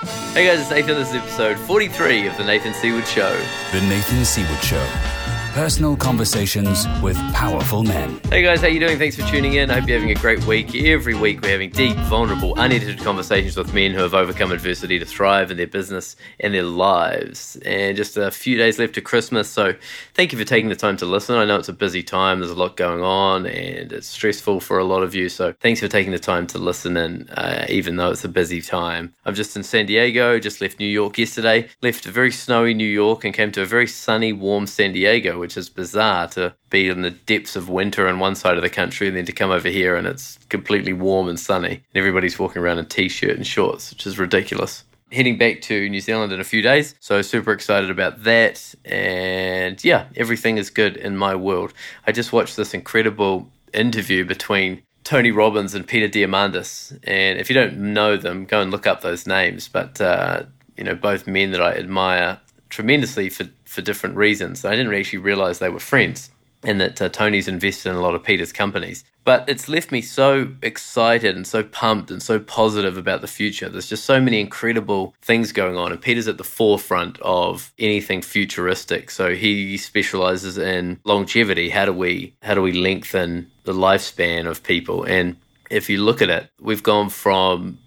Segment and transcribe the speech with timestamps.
[0.00, 0.94] Hey guys, it's Nathan.
[0.94, 3.36] This is episode 43 of The Nathan Seaward Show.
[3.72, 5.37] The Nathan Seaward Show.
[5.58, 8.20] Personal conversations with powerful men.
[8.30, 8.96] Hey guys, how you doing?
[8.96, 9.72] Thanks for tuning in.
[9.72, 10.72] I hope you're having a great week.
[10.72, 15.04] Every week we're having deep, vulnerable, unedited conversations with men who have overcome adversity to
[15.04, 17.56] thrive in their business and their lives.
[17.66, 19.74] And just a few days left to Christmas, so
[20.14, 21.34] thank you for taking the time to listen.
[21.34, 24.78] I know it's a busy time, there's a lot going on, and it's stressful for
[24.78, 27.96] a lot of you, so thanks for taking the time to listen in, uh, even
[27.96, 29.12] though it's a busy time.
[29.24, 32.84] I'm just in San Diego, just left New York yesterday, left a very snowy New
[32.84, 36.88] York and came to a very sunny, warm San Diego, which is bizarre to be
[36.88, 39.50] in the depths of winter on one side of the country and then to come
[39.50, 41.70] over here and it's completely warm and sunny.
[41.70, 44.84] And everybody's walking around in t shirt and shorts, which is ridiculous.
[45.10, 48.74] Heading back to New Zealand in a few days, so super excited about that.
[48.84, 51.72] And yeah, everything is good in my world.
[52.06, 56.92] I just watched this incredible interview between Tony Robbins and Peter Diamandis.
[57.04, 59.66] And if you don't know them, go and look up those names.
[59.66, 60.42] But, uh,
[60.76, 62.38] you know, both men that I admire
[62.68, 64.64] tremendously for, for different reasons.
[64.64, 66.30] I didn't actually realize they were friends
[66.64, 69.04] and that uh, Tony's invested in a lot of Peter's companies.
[69.24, 73.68] But it's left me so excited and so pumped and so positive about the future.
[73.68, 78.22] There's just so many incredible things going on, and Peter's at the forefront of anything
[78.22, 79.10] futuristic.
[79.10, 81.68] So he specializes in longevity.
[81.68, 85.04] How do we how do we lengthen the lifespan of people?
[85.04, 85.36] And
[85.70, 87.78] if you look at it, we've gone from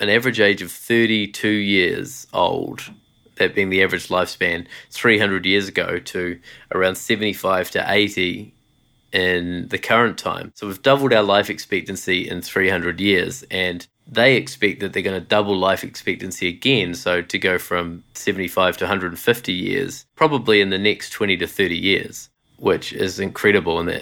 [0.00, 2.90] an average age of 32 years old
[3.36, 6.38] that being the average lifespan 300 years ago to
[6.72, 8.52] around 75 to 80
[9.12, 10.52] in the current time.
[10.54, 15.20] So we've doubled our life expectancy in 300 years, and they expect that they're going
[15.20, 16.94] to double life expectancy again.
[16.94, 21.76] So to go from 75 to 150 years, probably in the next 20 to 30
[21.76, 22.28] years.
[22.58, 23.98] Which is incredible, and uh,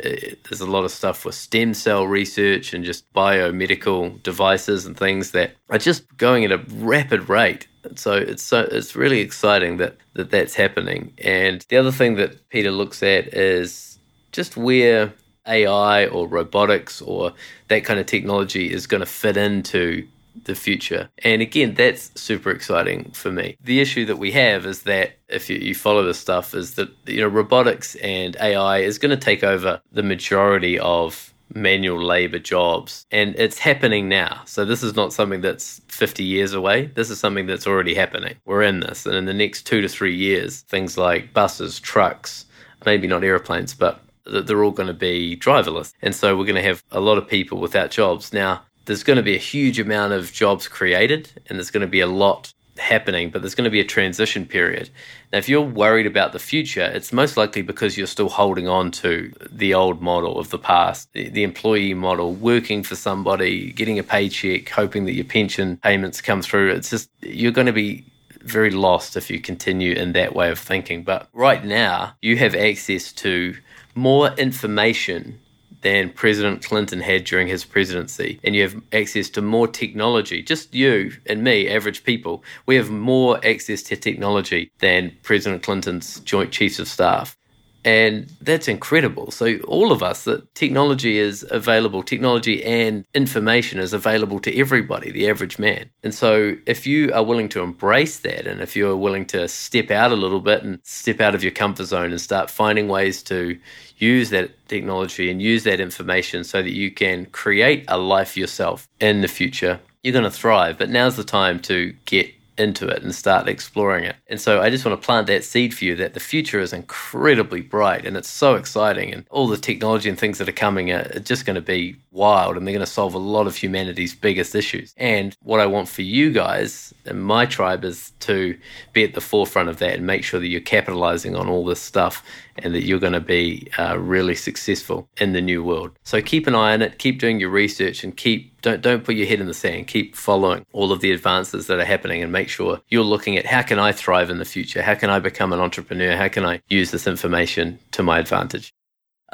[0.48, 5.32] there's a lot of stuff with stem cell research and just biomedical devices and things
[5.32, 9.96] that are just going at a rapid rate so it's so it's really exciting that,
[10.14, 11.12] that that's happening.
[11.18, 13.98] And the other thing that Peter looks at is
[14.32, 15.12] just where
[15.46, 17.32] AI or robotics or
[17.68, 20.06] that kind of technology is going to fit into
[20.44, 21.08] the future.
[21.22, 23.56] And again, that's super exciting for me.
[23.62, 26.90] The issue that we have is that if you, you, follow this stuff is that
[27.06, 32.38] you know robotics and AI is going to take over the majority of manual labor
[32.38, 33.06] jobs.
[33.10, 34.42] And it's happening now.
[34.46, 36.86] So this is not something that's 50 years away.
[36.86, 38.36] This is something that's already happening.
[38.44, 39.06] We're in this.
[39.06, 42.46] And in the next two to three years, things like buses, trucks,
[42.86, 45.92] maybe not airplanes, but they're all going to be driverless.
[46.02, 48.32] And so we're going to have a lot of people without jobs.
[48.32, 51.86] Now, there's going to be a huge amount of jobs created, and there's going to
[51.86, 54.90] be a lot happening, but there's going to be a transition period.
[55.32, 58.90] Now, if you're worried about the future, it's most likely because you're still holding on
[58.92, 64.02] to the old model of the past, the, employee model, working for somebody, getting a
[64.02, 66.72] paycheck, hoping that your pension payments come through.
[66.72, 68.04] It's just, you're going to be
[68.40, 71.02] very lost if you continue in that way of thinking.
[71.02, 73.56] But right now, you have access to
[73.94, 75.40] more information
[75.84, 80.42] than President Clinton had during his presidency, and you have access to more technology.
[80.42, 86.20] Just you and me, average people, we have more access to technology than President Clinton's
[86.20, 87.36] Joint Chiefs of Staff.
[87.84, 89.30] And that's incredible.
[89.30, 95.10] So, all of us, that technology is available, technology and information is available to everybody,
[95.10, 95.90] the average man.
[96.02, 99.90] And so, if you are willing to embrace that, and if you're willing to step
[99.90, 103.22] out a little bit and step out of your comfort zone and start finding ways
[103.24, 103.58] to
[104.04, 108.88] use that technology and use that information so that you can create a life yourself
[109.00, 110.78] in the future, you're going to thrive.
[110.78, 114.16] But now's the time to get into it and start exploring it.
[114.28, 116.72] And so I just want to plant that seed for you that the future is
[116.72, 120.92] incredibly bright and it's so exciting and all the technology and things that are coming
[120.92, 124.14] are just going to be wild and they're going to solve a lot of humanity's
[124.14, 124.94] biggest issues.
[124.96, 128.56] And what I want for you guys and my tribe is to
[128.92, 131.80] be at the forefront of that and make sure that you're capitalizing on all this
[131.80, 132.24] stuff
[132.58, 135.92] and that you're going to be uh, really successful in the new world.
[136.04, 139.14] So keep an eye on it, keep doing your research and keep don't don't put
[139.14, 139.88] your head in the sand.
[139.88, 143.44] Keep following all of the advances that are happening and make sure you're looking at
[143.44, 144.82] how can I thrive in the future?
[144.82, 146.16] How can I become an entrepreneur?
[146.16, 148.72] How can I use this information to my advantage?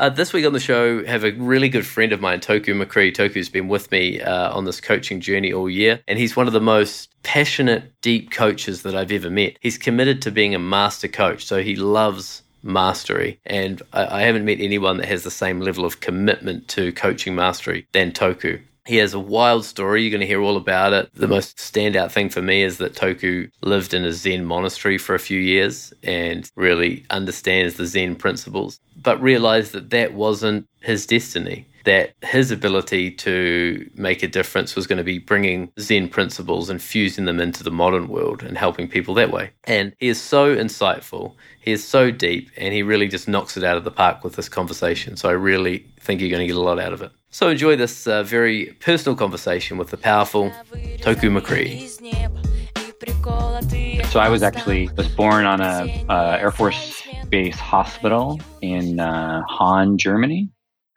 [0.00, 3.14] Uh, this week on the show, have a really good friend of mine, Toku McCree.
[3.14, 6.55] Toku's been with me uh, on this coaching journey all year, and he's one of
[6.55, 9.58] the most passionate, deep coaches that I've ever met.
[9.61, 13.41] He's committed to being a master coach, so he loves mastery.
[13.47, 17.35] And I, I haven't met anyone that has the same level of commitment to coaching
[17.35, 18.61] mastery than Toku.
[18.87, 20.03] He has a wild story.
[20.03, 21.11] You're going to hear all about it.
[21.15, 25.15] The most standout thing for me is that Toku lived in a Zen monastery for
[25.15, 31.07] a few years and really understands the Zen principles, but realized that that wasn't his
[31.07, 31.67] destiny.
[31.85, 36.81] That his ability to make a difference was going to be bringing Zen principles and
[36.81, 39.50] fusing them into the modern world and helping people that way.
[39.65, 43.65] And he is so insightful, he is so deep, and he really just knocks it
[43.65, 45.17] out of the park with this conversation.
[45.17, 47.12] So I really think you're going to get a lot out of it.
[47.31, 50.50] So enjoy this uh, very personal conversation with the powerful
[50.99, 51.88] Toku McCree.
[54.11, 59.43] So I was actually was born on a uh, Air Force Base hospital in uh,
[59.97, 60.50] Germany,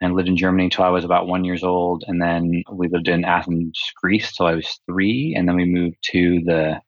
[0.04, 2.04] and lived in Germany until I was about one years old.
[2.08, 5.96] And then we lived in Athens, Greece, till I was three, and then we moved
[6.12, 6.82] to the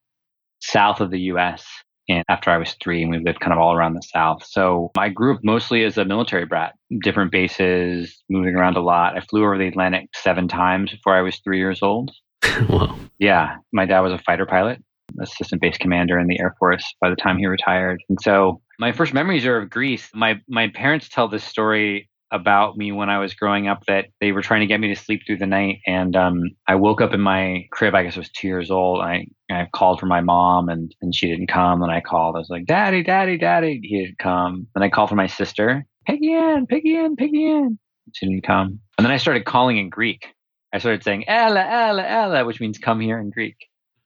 [0.59, 1.65] south of the U.S.
[2.09, 4.45] And after I was three, and we lived kind of all around the South.
[4.45, 9.17] So I grew up mostly as a military brat, different bases, moving around a lot.
[9.17, 12.12] I flew over the Atlantic seven times before I was three years old.
[12.69, 13.00] wow.
[13.17, 13.56] Yeah.
[13.71, 14.83] My dad was a fighter pilot,
[15.19, 18.03] assistant base commander in the Air Force by the time he retired.
[18.09, 20.09] And so my first memories are of Greece.
[20.13, 24.31] My my parents tell this story about me when I was growing up that they
[24.31, 25.80] were trying to get me to sleep through the night.
[25.86, 29.01] And um, I woke up in my crib, I guess I was two years old.
[29.01, 31.81] I, I called for my mom and, and she didn't come.
[31.81, 33.80] And I called, I was like, Daddy, Daddy, Daddy.
[33.83, 34.68] He didn't come.
[34.74, 37.80] Then I called for my sister, Piggy Ann, Piggy Ann, Piggy Ann.
[38.13, 38.80] She didn't come.
[38.98, 40.27] And then I started calling in Greek.
[40.74, 43.56] I started saying, Ella, Ella, Ella, which means come here in Greek.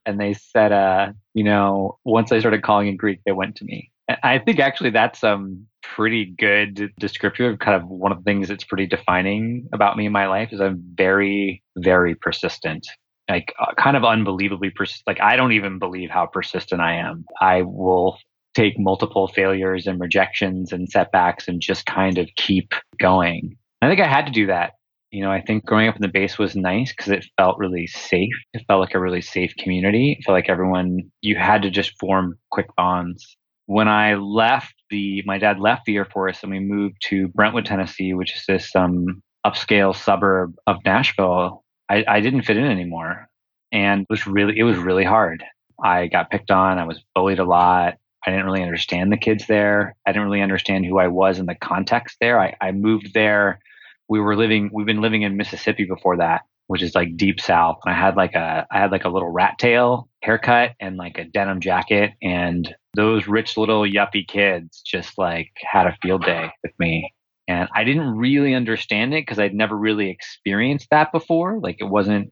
[0.06, 3.66] And they said, uh, you know, once I started calling in Greek, they went to
[3.66, 3.92] me.
[4.24, 7.60] I think actually that's um pretty good descriptive.
[7.60, 10.62] Kind of one of the things that's pretty defining about me in my life is
[10.62, 12.88] I'm very, very persistent.
[13.30, 15.08] Like uh, kind of unbelievably persistent.
[15.08, 17.26] Like I don't even believe how persistent I am.
[17.42, 18.18] I will
[18.56, 23.56] take multiple failures and rejections and setbacks and just kind of keep going.
[23.82, 24.74] I think I had to do that.
[25.12, 27.88] You know, I think growing up in the base was nice because it felt really
[27.88, 28.34] safe.
[28.54, 30.18] It felt like a really safe community.
[30.20, 33.38] It felt like everyone, you had to just form quick bonds
[33.70, 37.68] when I left the, my dad left the Air Force and we moved to Brentwood,
[37.68, 41.64] Tennessee, which is this um, upscale suburb of Nashville.
[41.88, 43.30] I, I didn't fit in anymore,
[43.72, 45.44] and it was really, it was really hard.
[45.84, 46.80] I got picked on.
[46.80, 47.98] I was bullied a lot.
[48.26, 49.96] I didn't really understand the kids there.
[50.04, 52.40] I didn't really understand who I was in the context there.
[52.40, 53.60] I, I moved there.
[54.08, 57.78] We were living, we've been living in Mississippi before that, which is like deep south.
[57.86, 61.20] And I had like a, I had like a little rat tail haircut and like
[61.20, 62.14] a denim jacket.
[62.20, 67.14] And those rich little yuppie kids just like had a field day with me.
[67.48, 71.60] And I didn't really understand it because I'd never really experienced that before.
[71.62, 72.32] Like it wasn't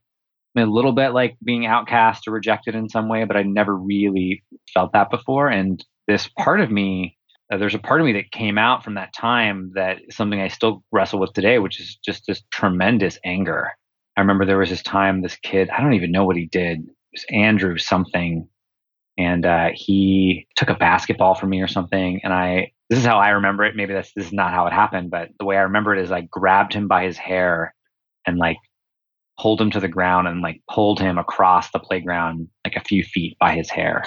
[0.56, 4.44] a little bit like being outcast or rejected in some way, but I never really
[4.74, 5.50] felt that before.
[5.50, 7.18] And this part of me,
[7.52, 10.48] uh, there's a part of me that came out from that time that something I
[10.48, 13.72] still wrestle with today, which is just this tremendous anger.
[14.18, 16.80] I remember there was this time this kid, I don't even know what he did.
[16.80, 18.48] It was Andrew something
[19.18, 22.22] and uh, he took a basketball from me or something.
[22.24, 23.76] And I, this is how I remember it.
[23.76, 26.12] Maybe that's this is not how it happened, but the way I remember it is
[26.12, 27.74] I grabbed him by his hair
[28.26, 28.58] and like
[29.40, 33.04] pulled him to the ground and like pulled him across the playground like a few
[33.04, 34.04] feet by his hair.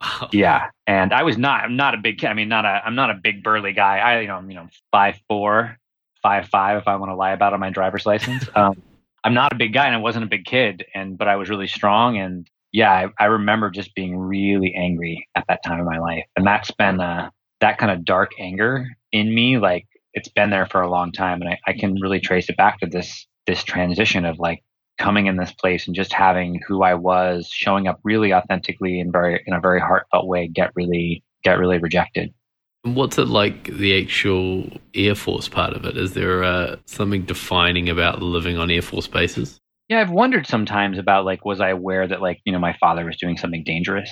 [0.00, 0.28] Wow.
[0.32, 1.64] Yeah, and I was not.
[1.64, 2.24] I'm not a big.
[2.24, 2.82] I mean, not a.
[2.84, 3.98] I'm not a big burly guy.
[3.98, 5.78] I you know I'm, you know five four,
[6.22, 6.78] five five.
[6.78, 8.82] If I want to lie about on my driver's license, um,
[9.22, 11.48] I'm not a big guy, and I wasn't a big kid, and but I was
[11.48, 15.86] really strong, and yeah, I, I, remember just being really angry at that time of
[15.86, 16.24] my life.
[16.34, 17.30] And that's been uh,
[17.60, 19.58] that kind of dark anger in me.
[19.58, 21.40] Like it's been there for a long time.
[21.40, 24.64] And I, I can really trace it back to this, this transition of like
[24.98, 29.12] coming in this place and just having who I was showing up really authentically and
[29.12, 32.34] very, in a very heartfelt way, get really, get really rejected.
[32.82, 35.96] What's it like the actual Air Force part of it?
[35.96, 39.60] Is there uh, something defining about living on Air Force bases?
[39.88, 43.04] Yeah, I've wondered sometimes about like, was I aware that like, you know, my father
[43.04, 44.10] was doing something dangerous?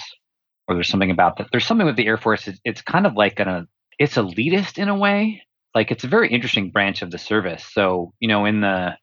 [0.68, 1.48] Or there's something about that.
[1.50, 2.46] There's something with the Air Force.
[2.46, 3.62] It's, it's kind of like a, uh,
[3.98, 5.42] it's elitist in a way.
[5.74, 7.64] Like it's a very interesting branch of the service.
[7.72, 8.96] So, you know, in the,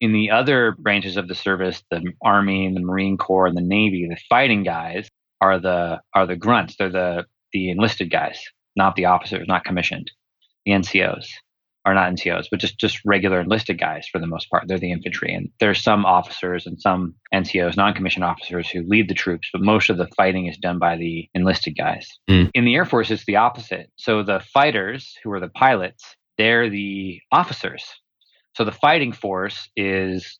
[0.00, 3.62] in the other branches of the service, the Army, and the Marine Corps, and the
[3.62, 5.08] Navy, the fighting guys
[5.40, 6.76] are the, are the grunts.
[6.76, 8.40] They're the, the enlisted guys,
[8.76, 10.10] not the officers, not commissioned,
[10.66, 11.26] the NCOs
[11.88, 14.64] are not NCOs, but just just regular enlisted guys for the most part.
[14.68, 19.14] They're the infantry, and there's some officers and some NCOs, non-commissioned officers, who lead the
[19.14, 22.06] troops, but most of the fighting is done by the enlisted guys.
[22.28, 22.50] Mm.
[22.52, 23.90] In the Air Force, it's the opposite.
[23.96, 26.04] So the fighters, who are the pilots,
[26.36, 27.84] they're the officers.
[28.54, 30.38] So the fighting force is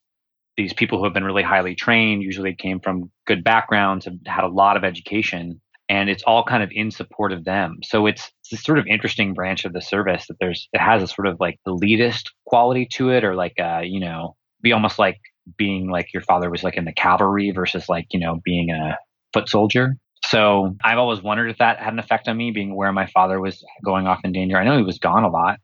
[0.59, 4.45] these people who have been really highly trained, usually came from good backgrounds, have had
[4.45, 7.79] a lot of education, and it's all kind of in support of them.
[7.83, 11.03] So it's, it's this sort of interesting branch of the service that there's it has
[11.03, 14.99] a sort of like elitist quality to it, or like uh, you know, be almost
[14.99, 15.19] like
[15.57, 18.97] being like your father was like in the cavalry versus like you know being a
[19.33, 19.97] foot soldier.
[20.25, 23.41] So I've always wondered if that had an effect on me, being where my father
[23.41, 24.59] was going off in danger.
[24.59, 25.59] I know he was gone a lot,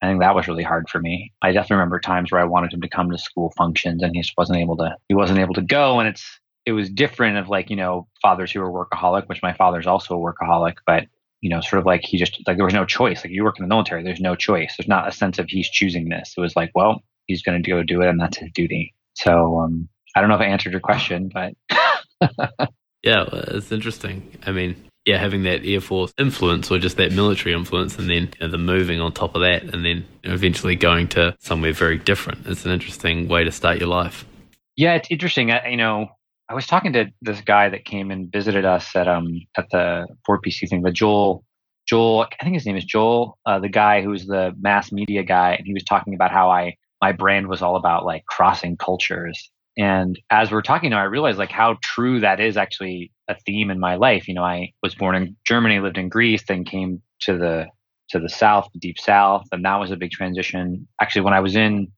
[0.00, 1.32] I think that was really hard for me.
[1.42, 4.22] I definitely remember times where I wanted him to come to school functions and he
[4.22, 6.24] just wasn't able to he wasn't able to go and it's
[6.68, 10.14] it was different of like, you know, fathers who are workaholic, which my father's also
[10.14, 11.06] a workaholic, but
[11.40, 13.24] you know, sort of like he just like there was no choice.
[13.24, 14.74] Like you work in the military, there's no choice.
[14.76, 16.34] There's not a sense of he's choosing this.
[16.36, 18.94] It was like, well, he's going to go do it, and that's his duty.
[19.14, 21.54] So um, I don't know if I answered your question, but
[23.02, 24.36] yeah, it's interesting.
[24.44, 28.30] I mean, yeah, having that Air Force influence or just that military influence, and then
[28.38, 31.34] you know, the moving on top of that, and then you know, eventually going to
[31.38, 32.46] somewhere very different.
[32.46, 34.26] It's an interesting way to start your life.
[34.76, 35.50] Yeah, it's interesting.
[35.50, 36.08] I, you know,
[36.48, 40.06] I was talking to this guy that came and visited us at um at the
[40.28, 41.44] 4PC thing, the Joel
[41.86, 45.54] Joel, I think his name is Joel, uh, the guy who's the mass media guy,
[45.54, 49.50] and he was talking about how I my brand was all about like crossing cultures.
[49.76, 53.70] And as we're talking now, I realized like how true that is actually a theme
[53.70, 54.26] in my life.
[54.26, 57.66] You know, I was born in Germany, lived in Greece, then came to the
[58.10, 60.88] to the south, the deep south, and that was a big transition.
[61.00, 61.88] Actually, when I was in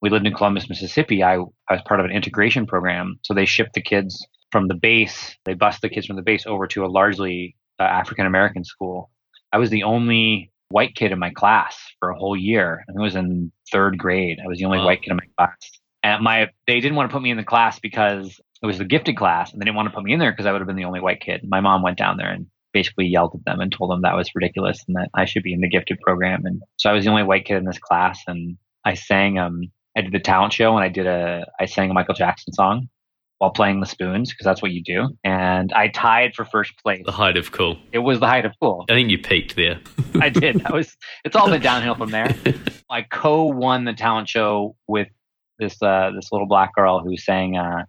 [0.00, 3.18] we lived in Columbus, Mississippi, I, I was part of an integration program.
[3.24, 6.46] So they shipped the kids from the base, they bused the kids from the base
[6.46, 9.10] over to a largely uh, African American school.
[9.52, 12.84] I was the only white kid in my class for a whole year.
[12.88, 14.38] I was in third grade.
[14.42, 14.86] I was the only wow.
[14.86, 15.56] white kid in my class.
[16.02, 18.84] And my they didn't want to put me in the class because it was the
[18.84, 20.66] gifted class, and they didn't want to put me in there because I would have
[20.66, 21.42] been the only white kid.
[21.46, 24.30] My mom went down there and basically yelled at them and told them that was
[24.34, 26.44] ridiculous and that I should be in the gifted program.
[26.44, 29.70] And so I was the only white kid in this class, and I sang um
[29.98, 32.88] I did the talent show and I did a I sang a Michael Jackson song
[33.38, 35.08] while playing the spoons because that's what you do.
[35.24, 37.02] And I tied for first place.
[37.04, 37.78] The height of cool.
[37.90, 38.84] It was the height of cool.
[38.88, 39.80] I think you peaked there.
[40.20, 40.60] I did.
[40.60, 40.96] That was.
[41.24, 42.32] It's all been downhill from there.
[42.90, 45.08] I co-won the talent show with
[45.58, 47.84] this uh, this little black girl who sang uh,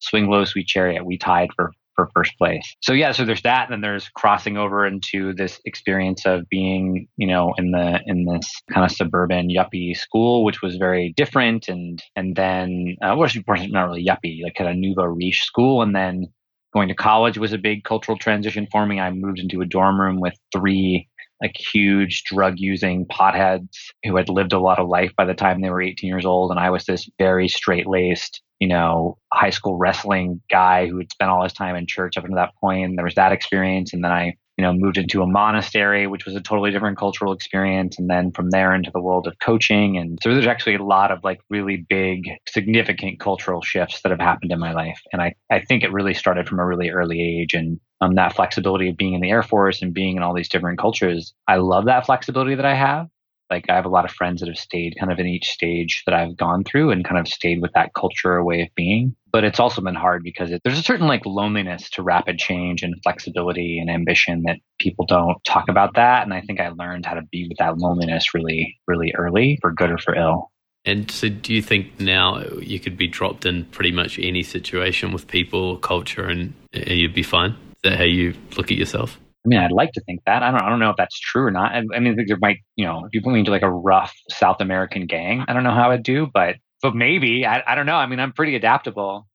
[0.00, 2.76] "Swing Low, Sweet Chariot." We tied for for first place.
[2.80, 7.08] So yeah, so there's that, and then there's crossing over into this experience of being,
[7.16, 11.68] you know, in the in this kind of suburban yuppie school, which was very different,
[11.68, 15.96] and and then uh, well, not really yuppie, like kind of nouveau riche school, and
[15.96, 16.26] then
[16.72, 19.00] going to college was a big cultural transition for me.
[19.00, 21.08] I moved into a dorm room with three
[21.40, 25.60] like huge drug using potheads who had lived a lot of life by the time
[25.60, 26.50] they were 18 years old.
[26.50, 31.10] And I was this very straight laced, you know, high school wrestling guy who had
[31.12, 32.86] spent all his time in church up until that point.
[32.86, 33.92] And there was that experience.
[33.92, 37.32] And then I you know, moved into a monastery, which was a totally different cultural
[37.32, 37.98] experience.
[37.98, 39.98] And then from there into the world of coaching.
[39.98, 44.20] And so there's actually a lot of like really big, significant cultural shifts that have
[44.20, 44.98] happened in my life.
[45.12, 47.52] And I, I think it really started from a really early age.
[47.52, 50.48] And um, that flexibility of being in the Air Force and being in all these
[50.48, 53.08] different cultures, I love that flexibility that I have.
[53.48, 56.02] Like I have a lot of friends that have stayed kind of in each stage
[56.04, 59.14] that I've gone through and kind of stayed with that culture or way of being.
[59.30, 62.82] But it's also been hard because it, there's a certain like loneliness to rapid change
[62.82, 66.24] and flexibility and ambition that people don't talk about that.
[66.24, 69.72] And I think I learned how to be with that loneliness really, really early for
[69.72, 70.50] good or for ill.
[70.84, 75.12] And so, do you think now you could be dropped in pretty much any situation
[75.12, 77.56] with people culture and, and you'd be fine?
[77.94, 79.18] How you look at yourself?
[79.44, 80.42] I mean, I'd like to think that.
[80.42, 80.60] I don't.
[80.60, 81.72] I don't know if that's true or not.
[81.72, 84.12] I, I mean, there might, you know, if you put me into like a rough
[84.28, 87.86] South American gang, I don't know how I'd do, but but maybe I, I don't
[87.86, 87.94] know.
[87.94, 89.26] I mean, I'm pretty adaptable.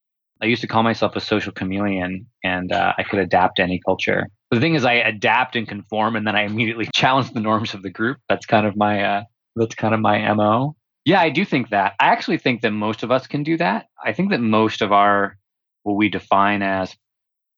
[0.41, 3.79] I used to call myself a social chameleon, and uh, I could adapt to any
[3.86, 4.27] culture.
[4.50, 7.81] The thing is, I adapt and conform, and then I immediately challenge the norms of
[7.81, 8.17] the group.
[8.27, 9.24] That's kind of my uh,
[9.55, 10.75] that's kind of my mo.
[11.05, 11.93] Yeah, I do think that.
[12.00, 13.88] I actually think that most of us can do that.
[14.03, 15.38] I think that most of our
[15.84, 16.96] what we define as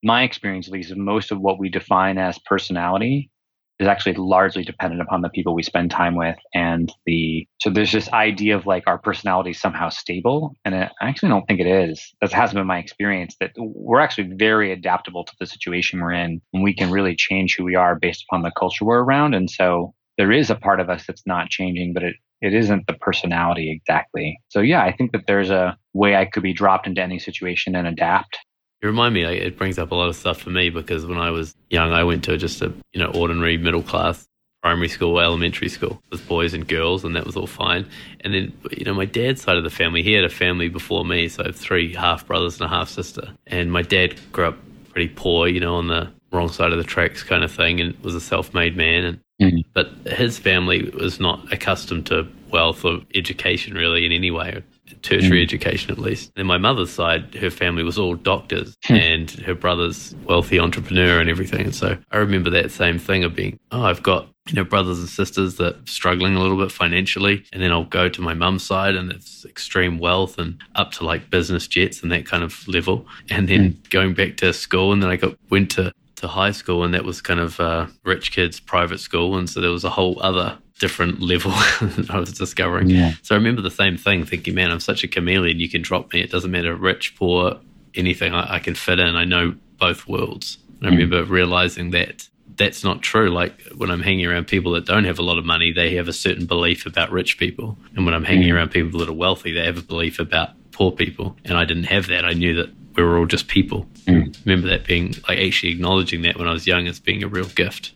[0.03, 3.31] my experience, at least, of most of what we define as personality
[3.79, 7.91] is actually largely dependent upon the people we spend time with and the so there's
[7.91, 11.67] this idea of like our personality is somehow stable and i actually don't think it
[11.67, 12.13] is.
[12.21, 16.41] That hasn't been my experience that we're actually very adaptable to the situation we're in
[16.53, 19.49] and we can really change who we are based upon the culture we're around and
[19.49, 22.93] so there is a part of us that's not changing but it it isn't the
[22.93, 24.37] personality exactly.
[24.49, 27.75] So yeah i think that there's a way i could be dropped into any situation
[27.75, 28.37] and adapt
[28.83, 31.17] you remind me, like, it brings up a lot of stuff for me because when
[31.17, 34.27] I was young, I went to just a you know ordinary middle class
[34.63, 37.85] primary school, elementary school with boys and girls, and that was all fine.
[38.21, 41.03] And then, you know, my dad's side of the family, he had a family before
[41.03, 43.27] me, so I have three half brothers and a half sister.
[43.47, 44.57] And my dad grew up
[44.91, 47.99] pretty poor, you know, on the wrong side of the tracks kind of thing, and
[47.99, 49.03] was a self-made man.
[49.03, 49.69] And mm-hmm.
[49.73, 54.63] but his family was not accustomed to wealth or education really in any way
[55.01, 55.43] tertiary mm.
[55.43, 56.31] education at least.
[56.35, 58.95] And my mother's side, her family was all doctors hmm.
[58.95, 61.61] and her brother's wealthy entrepreneur and everything.
[61.61, 64.99] And so I remember that same thing of being, oh, I've got you know, brothers
[64.99, 67.45] and sisters that are struggling a little bit financially.
[67.53, 71.05] And then I'll go to my mum's side and it's extreme wealth and up to
[71.05, 73.05] like business jets and that kind of level.
[73.29, 73.89] And then mm.
[73.89, 77.03] going back to school and then I got went to to high school and that
[77.03, 80.57] was kind of uh, rich kids private school and so there was a whole other
[80.79, 81.51] different level
[82.09, 82.89] I was discovering.
[82.89, 83.13] Yeah.
[83.21, 85.59] So I remember the same thing, thinking, man, I'm such a chameleon.
[85.59, 86.21] You can drop me.
[86.21, 87.59] It doesn't matter rich, poor,
[87.95, 88.33] anything.
[88.33, 89.15] I, I can fit in.
[89.15, 90.57] I know both worlds.
[90.79, 90.97] And I mm.
[90.97, 93.29] remember realizing that that's not true.
[93.29, 96.07] Like when I'm hanging around people that don't have a lot of money, they have
[96.07, 97.77] a certain belief about rich people.
[97.95, 98.55] And when I'm hanging mm.
[98.55, 101.37] around people that are wealthy, they have a belief about poor people.
[101.45, 102.25] And I didn't have that.
[102.25, 103.87] I knew that we were all just people.
[104.07, 104.35] Mm.
[104.45, 107.45] Remember that being like actually acknowledging that when I was young as being a real
[107.45, 107.93] gift.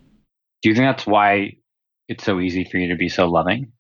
[0.62, 1.58] Do you think that's why
[2.08, 3.72] it's so easy for you to be so loving?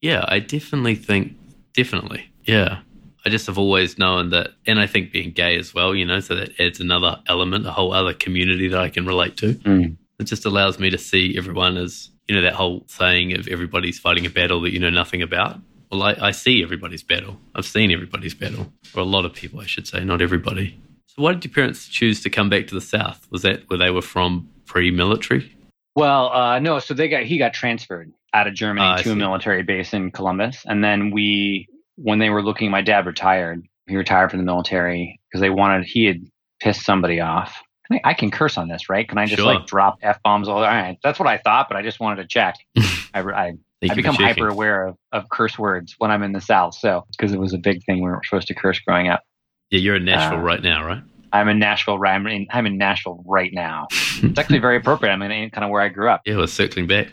[0.00, 1.36] Yeah, I definitely think,
[1.74, 2.30] definitely.
[2.44, 2.80] Yeah.
[3.24, 6.20] I just have always known that, and I think being gay as well, you know,
[6.20, 9.54] so that adds another element, a whole other community that I can relate to.
[9.54, 9.96] Mm.
[10.18, 13.98] It just allows me to see everyone as, you know, that whole saying of everybody's
[13.98, 15.60] fighting a battle that you know nothing about.
[15.90, 17.38] Well, I, I see everybody's battle.
[17.54, 20.80] I've seen everybody's battle, or a lot of people, I should say, not everybody.
[21.06, 23.26] So, why did your parents choose to come back to the South?
[23.30, 25.54] Was that where they were from pre military?
[25.94, 26.78] Well, uh, no.
[26.78, 30.10] So they got he got transferred out of Germany I to a military base in
[30.10, 33.62] Columbus, and then we, when they were looking, my dad retired.
[33.86, 36.24] He retired from the military because they wanted he had
[36.60, 37.60] pissed somebody off.
[37.90, 39.06] I, I can curse on this, right?
[39.06, 39.44] Can I just Sure.
[39.54, 40.58] like drop f bombs all?
[40.58, 42.54] All right, that's what I thought, but I just wanted to check.
[43.12, 43.52] I, I
[43.90, 46.74] I become hyper aware of, of curse words when I'm in the South.
[46.76, 49.24] So, because it was a big thing we weren't supposed to curse growing up.
[49.70, 51.02] Yeah, you're in Nashville Uh, right now, right?
[51.32, 51.98] I'm in Nashville.
[51.98, 53.86] right- I'm in, I'm in Nashville right now.
[54.22, 55.12] It's actually very appropriate.
[55.12, 56.22] I'm in kind of where I grew up.
[56.26, 57.08] Yeah, we're circling back.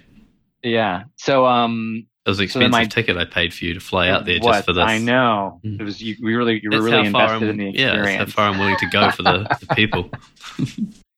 [0.63, 1.03] Yeah.
[1.17, 4.09] So, um, It was an So expensive my- ticket I paid for you to fly
[4.09, 4.53] out there what?
[4.53, 4.83] just for this.
[4.85, 5.61] I know.
[5.65, 5.79] Mm.
[5.79, 6.15] It was you.
[6.21, 8.17] We really, you were really invested I'm, in the yeah, experience.
[8.19, 10.09] that's how far I'm willing to go for the, the people.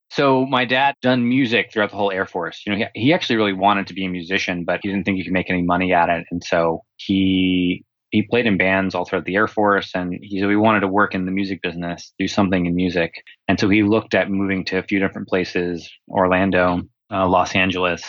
[0.10, 2.62] So my dad done music throughout the whole Air Force.
[2.66, 5.18] You know, he, he actually really wanted to be a musician, but he didn't think
[5.18, 9.06] he could make any money at it, and so he he played in bands all
[9.06, 12.14] throughout the Air Force, and he so he wanted to work in the music business,
[12.20, 15.90] do something in music, and so he looked at moving to a few different places:
[16.10, 18.04] Orlando, uh, Los Angeles,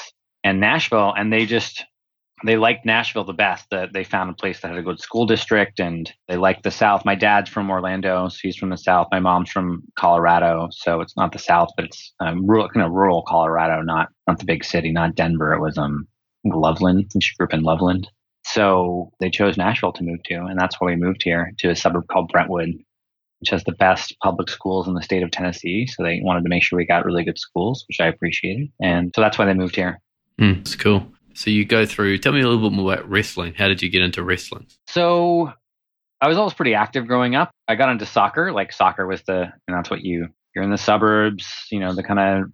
[0.44, 1.84] and Nashville, and they just
[2.44, 3.66] they liked Nashville the best.
[3.70, 6.72] That they found a place that had a good school district, and they liked the
[6.72, 7.04] South.
[7.04, 9.06] My dad's from Orlando, so he's from the South.
[9.12, 12.92] My mom's from Colorado, so it's not the South, but it's um, rural, kind of
[12.92, 15.54] rural Colorado, not not the big city, not Denver.
[15.54, 16.08] It was um
[16.44, 17.12] Loveland.
[17.20, 18.08] She grew up in Loveland,
[18.52, 21.76] so they chose Nashville to move to, and that's why we moved here to a
[21.76, 22.70] suburb called Brentwood,
[23.40, 25.86] which has the best public schools in the state of Tennessee.
[25.86, 29.12] So they wanted to make sure we got really good schools, which I appreciated, and
[29.14, 30.00] so that's why they moved here.
[30.38, 31.06] Hmm, it's cool.
[31.34, 32.18] So you go through.
[32.18, 33.54] Tell me a little bit more about wrestling.
[33.54, 34.66] How did you get into wrestling?
[34.88, 35.52] So
[36.20, 37.50] I was always pretty active growing up.
[37.68, 38.52] I got into soccer.
[38.52, 42.02] Like soccer was the, and that's what you, you're in the suburbs, you know, the
[42.02, 42.52] kind of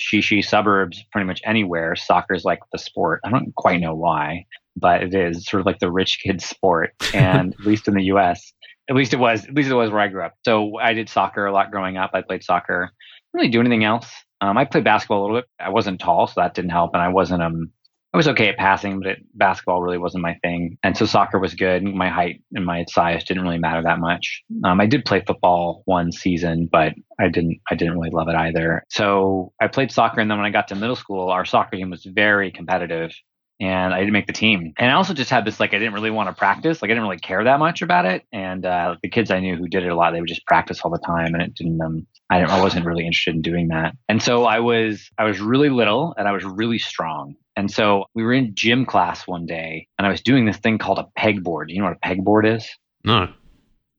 [0.00, 1.96] shishi suburbs, pretty much anywhere.
[1.96, 3.20] Soccer is like the sport.
[3.24, 6.92] I don't quite know why, but it is sort of like the rich kid sport.
[7.14, 8.52] And at least in the US,
[8.88, 10.34] at least it was, at least it was where I grew up.
[10.44, 12.10] So I did soccer a lot growing up.
[12.14, 12.90] I played soccer.
[13.32, 14.10] Didn't really do anything else.
[14.40, 15.46] Um, I played basketball a little bit.
[15.58, 16.90] I wasn't tall, so that didn't help.
[16.92, 17.70] And I wasn't, um,
[18.16, 20.78] I was okay at passing, but it, basketball really wasn't my thing.
[20.82, 21.84] And so soccer was good.
[21.84, 24.42] My height and my size didn't really matter that much.
[24.64, 27.60] Um, I did play football one season, but I didn't.
[27.70, 28.84] I didn't really love it either.
[28.88, 31.90] So I played soccer, and then when I got to middle school, our soccer team
[31.90, 33.10] was very competitive,
[33.60, 34.74] and I didn't make the team.
[34.78, 36.82] And I also just had this like I didn't really want to practice.
[36.82, 38.24] Like I didn't really care that much about it.
[38.32, 40.80] And uh, the kids I knew who did it a lot, they would just practice
[40.82, 41.80] all the time, and it didn't.
[41.80, 43.94] Um, I, didn't, I wasn't really interested in doing that.
[44.08, 47.34] And so I was I was really little, and I was really strong.
[47.56, 50.76] And so we were in gym class one day, and I was doing this thing
[50.76, 51.66] called a pegboard.
[51.68, 52.68] You know what a pegboard is?
[53.04, 53.28] No.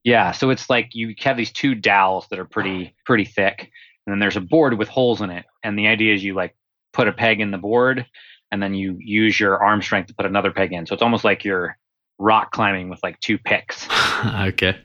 [0.04, 3.72] Yeah, so it's like you have these two dowels that are pretty pretty thick,
[4.06, 5.46] and then there's a board with holes in it.
[5.64, 6.56] And the idea is you like
[6.94, 8.06] put a peg in the board,
[8.52, 10.86] and then you use your arm strength to put another peg in.
[10.86, 11.78] So it's almost like you're
[12.18, 13.88] rock climbing with like two picks.
[14.26, 14.78] okay.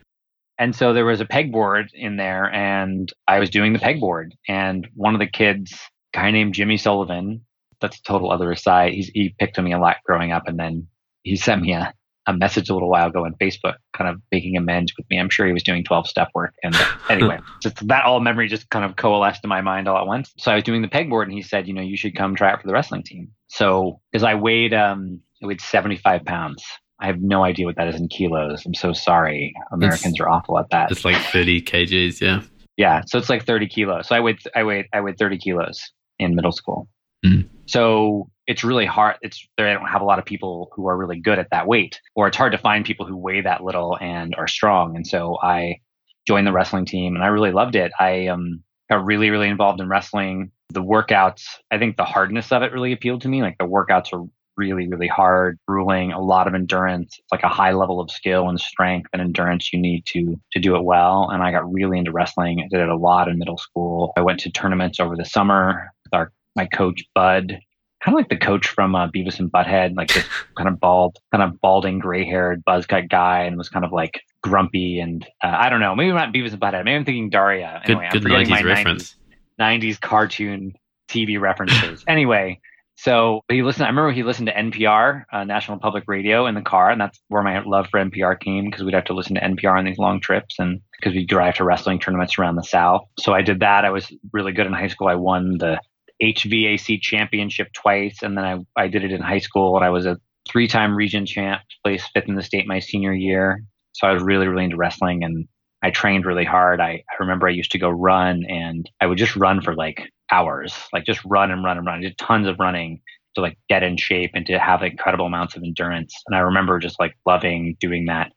[0.59, 4.31] And so there was a pegboard in there, and I was doing the pegboard.
[4.47, 5.73] And one of the kids,
[6.13, 7.43] guy named Jimmy Sullivan,
[7.81, 8.93] that's a total other aside.
[8.93, 10.87] He's, he picked on me a lot growing up, and then
[11.23, 11.93] he sent me a,
[12.25, 15.19] a message a little while ago on Facebook, kind of making amends with me.
[15.19, 16.53] I'm sure he was doing 12 step work.
[16.63, 16.75] And
[17.09, 20.31] anyway, just that all memory just kind of coalesced in my mind all at once.
[20.37, 22.51] So I was doing the pegboard, and he said, you know, you should come try
[22.51, 23.29] out for the wrestling team.
[23.47, 26.63] So as I weighed, um, I weighed 75 pounds.
[26.99, 28.65] I have no idea what that is in kilos.
[28.65, 29.53] I'm so sorry.
[29.71, 30.91] Americans are awful at that.
[30.91, 32.21] It's like 30 kgs.
[32.21, 32.41] Yeah.
[32.77, 34.07] Yeah, so it's like 30 kilos.
[34.07, 36.87] So I weighed I weighed I weighed 30 kilos in middle school.
[37.25, 37.47] Mm.
[37.65, 39.15] So it's really hard.
[39.21, 41.99] It's they don't have a lot of people who are really good at that weight,
[42.15, 44.95] or it's hard to find people who weigh that little and are strong.
[44.95, 45.79] And so I
[46.27, 47.91] joined the wrestling team, and I really loved it.
[47.99, 50.51] I um got really really involved in wrestling.
[50.69, 53.41] The workouts, I think the hardness of it really appealed to me.
[53.41, 54.25] Like the workouts are
[54.55, 57.15] really really hard, grueling, a lot of endurance.
[57.17, 60.59] It's like a high level of skill and strength and endurance you need to to
[60.59, 61.29] do it well.
[61.31, 62.59] And I got really into wrestling.
[62.59, 64.11] I did it a lot in middle school.
[64.17, 67.59] I went to tournaments over the summer with our my coach Bud
[68.03, 70.25] kind of like the coach from uh, Beavis and Butthead, like this
[70.57, 73.91] kind of bald, kind of balding, gray haired, buzz cut guy, and was kind of
[73.91, 76.83] like grumpy and uh, I don't know, maybe not Beavis and Butthead.
[76.83, 77.81] Maybe I'm thinking Daria.
[77.85, 79.15] Anyway, good, I'm forgetting 90s my reference.
[79.59, 80.73] 90s, 90s cartoon
[81.07, 82.03] TV references.
[82.07, 82.59] anyway,
[82.95, 83.85] so he listened.
[83.85, 87.19] I remember he listened to NPR, uh, National Public Radio, in the car, and that's
[87.29, 89.97] where my love for NPR came because we'd have to listen to NPR on these
[89.97, 93.01] long trips, and because we drive to wrestling tournaments around the South.
[93.19, 93.83] So I did that.
[93.83, 95.07] I was really good in high school.
[95.07, 95.79] I won the
[96.23, 100.05] HVAC championship twice, and then I I did it in high school, and I was
[100.05, 100.17] a
[100.49, 103.61] three-time region champ, placed fifth in the state my senior year.
[103.93, 105.47] So I was really really into wrestling, and
[105.83, 106.79] I trained really hard.
[106.79, 110.09] I, I remember I used to go run, and I would just run for like
[110.31, 111.99] hours, like just run and run and run.
[111.99, 113.01] I did tons of running
[113.35, 116.13] to like get in shape and to have incredible amounts of endurance.
[116.27, 118.31] And I remember just like loving doing that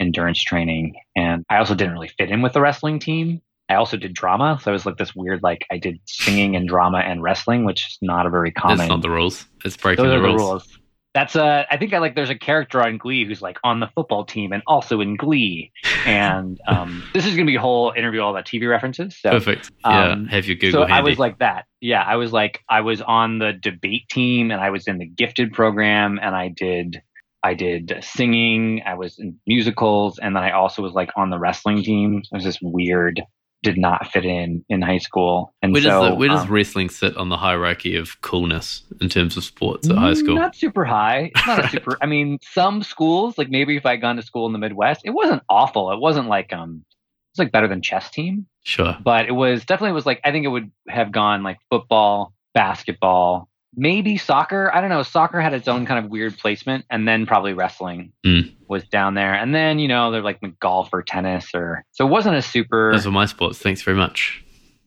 [0.00, 0.94] endurance training.
[1.16, 3.40] And I also didn't really fit in with the wrestling team.
[3.68, 4.58] I also did drama.
[4.62, 7.86] So it was like this weird, like I did singing and drama and wrestling, which
[7.86, 8.78] is not a very common.
[8.78, 9.46] That's not the rules.
[9.64, 10.40] It's breaking Those the are the rules.
[10.40, 10.78] rules.
[11.14, 11.66] That's a.
[11.70, 12.14] I think I like.
[12.14, 15.72] There's a character on Glee who's like on the football team and also in Glee.
[16.06, 19.16] And um, this is gonna be a whole interview all about TV references.
[19.18, 19.70] So Perfect.
[19.80, 20.12] Yeah.
[20.12, 20.92] Um, Have your Google so handy.
[20.92, 21.64] I was like that.
[21.80, 25.06] Yeah, I was like I was on the debate team and I was in the
[25.06, 27.02] gifted program and I did
[27.42, 31.38] I did singing, I was in musicals, and then I also was like on the
[31.38, 32.18] wrestling team.
[32.18, 33.22] It was this weird,
[33.62, 35.52] did not fit in in high school.
[35.62, 38.84] And where does, so the, where does um, wrestling sit on the hierarchy of coolness
[39.00, 40.36] in terms of sports at high school?
[40.36, 41.32] Not super high.
[41.34, 41.98] It's not a super.
[42.00, 45.02] I mean, some schools, like maybe if I had gone to school in the Midwest,
[45.04, 45.90] it wasn't awful.
[45.90, 48.96] It wasn't like um, it was like better than chess team, Sure.
[49.02, 53.48] but it was definitely was like I think it would have gone like football, basketball,
[53.76, 54.70] maybe soccer.
[54.74, 55.02] I don't know.
[55.02, 58.54] Soccer had its own kind of weird placement, and then probably wrestling Mm.
[58.68, 62.10] was down there, and then you know they're like golf or tennis or so it
[62.10, 62.90] wasn't a super.
[62.92, 63.58] Those were my sports.
[63.58, 64.42] Thanks very much.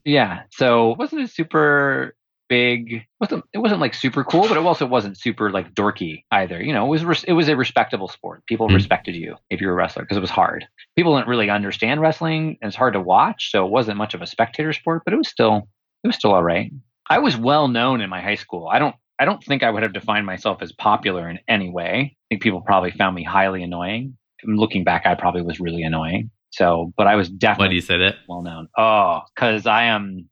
[0.05, 0.43] Yeah.
[0.51, 2.15] So it wasn't a super
[2.49, 6.61] big wasn't it wasn't like super cool, but it also wasn't super like dorky either.
[6.61, 8.45] You know, it was res- it was a respectable sport.
[8.45, 8.73] People Mm.
[8.73, 10.67] respected you if you were a wrestler because it was hard.
[10.97, 14.21] People didn't really understand wrestling and it's hard to watch, so it wasn't much of
[14.21, 15.69] a spectator sport, but it was still
[16.03, 16.71] it was still all right.
[17.11, 18.69] I was well known in my high school.
[18.69, 22.15] I don't I don't think I would have defined myself as popular in any way.
[22.15, 24.17] I think people probably found me highly annoying.
[24.45, 26.31] Looking back, I probably was really annoying.
[26.51, 28.15] So, but I was definitely Why do you say that?
[28.29, 28.69] well known.
[28.77, 30.29] Oh, because I am,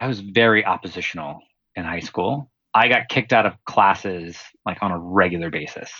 [0.00, 1.40] I was very oppositional
[1.74, 2.50] in high school.
[2.72, 5.92] I got kicked out of classes like on a regular basis.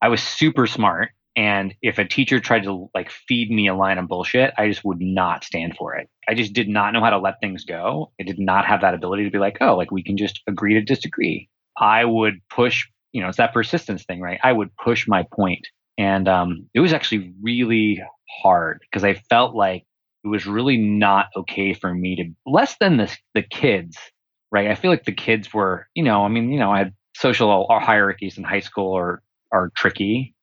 [0.00, 3.98] I was super smart, and if a teacher tried to like feed me a line
[3.98, 6.08] of bullshit, I just would not stand for it.
[6.26, 8.12] I just did not know how to let things go.
[8.18, 10.74] I did not have that ability to be like, oh, like we can just agree
[10.74, 11.50] to disagree.
[11.78, 14.40] I would push, you know, it's that persistence thing, right?
[14.42, 15.66] I would push my point.
[15.98, 18.02] And um, it was actually really
[18.42, 19.84] hard because I felt like
[20.24, 23.98] it was really not okay for me to less than the the kids,
[24.50, 24.70] right?
[24.70, 27.66] I feel like the kids were, you know, I mean, you know, I had social
[27.70, 29.22] hierarchies in high school are
[29.52, 30.34] are tricky,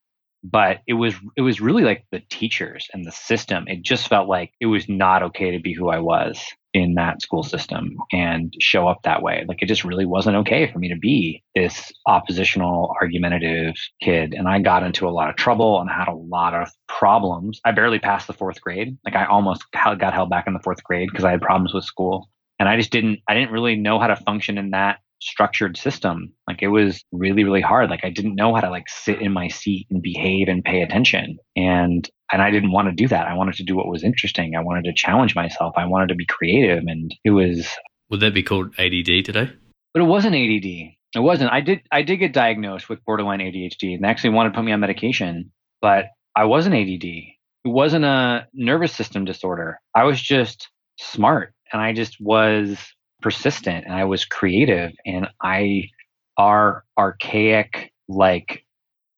[0.44, 3.64] but it was it was really like the teachers and the system.
[3.66, 7.22] It just felt like it was not okay to be who I was in that
[7.22, 9.44] school system and show up that way.
[9.48, 14.34] Like it just really wasn't okay for me to be this oppositional, argumentative kid.
[14.34, 17.60] And I got into a lot of trouble and had a lot of problems.
[17.64, 18.98] I barely passed the fourth grade.
[19.04, 21.84] Like I almost got held back in the fourth grade because I had problems with
[21.84, 22.28] school.
[22.58, 26.32] And I just didn't, I didn't really know how to function in that structured system.
[26.46, 27.90] Like it was really, really hard.
[27.90, 30.82] Like I didn't know how to like sit in my seat and behave and pay
[30.82, 31.38] attention.
[31.56, 33.26] And and I didn't want to do that.
[33.26, 34.56] I wanted to do what was interesting.
[34.56, 35.74] I wanted to challenge myself.
[35.76, 36.84] I wanted to be creative.
[36.86, 37.68] And it was
[38.10, 39.50] Would that be called ADD today?
[39.92, 40.96] but it wasn't ADD.
[41.14, 41.52] It wasn't.
[41.52, 44.64] I did I did get diagnosed with borderline ADHD and they actually wanted to put
[44.64, 46.06] me on medication, but
[46.36, 47.04] I wasn't ADD.
[47.04, 49.80] It wasn't a nervous system disorder.
[49.94, 52.78] I was just smart and I just was
[53.24, 55.88] persistent and I was creative and I
[56.36, 58.66] are archaic like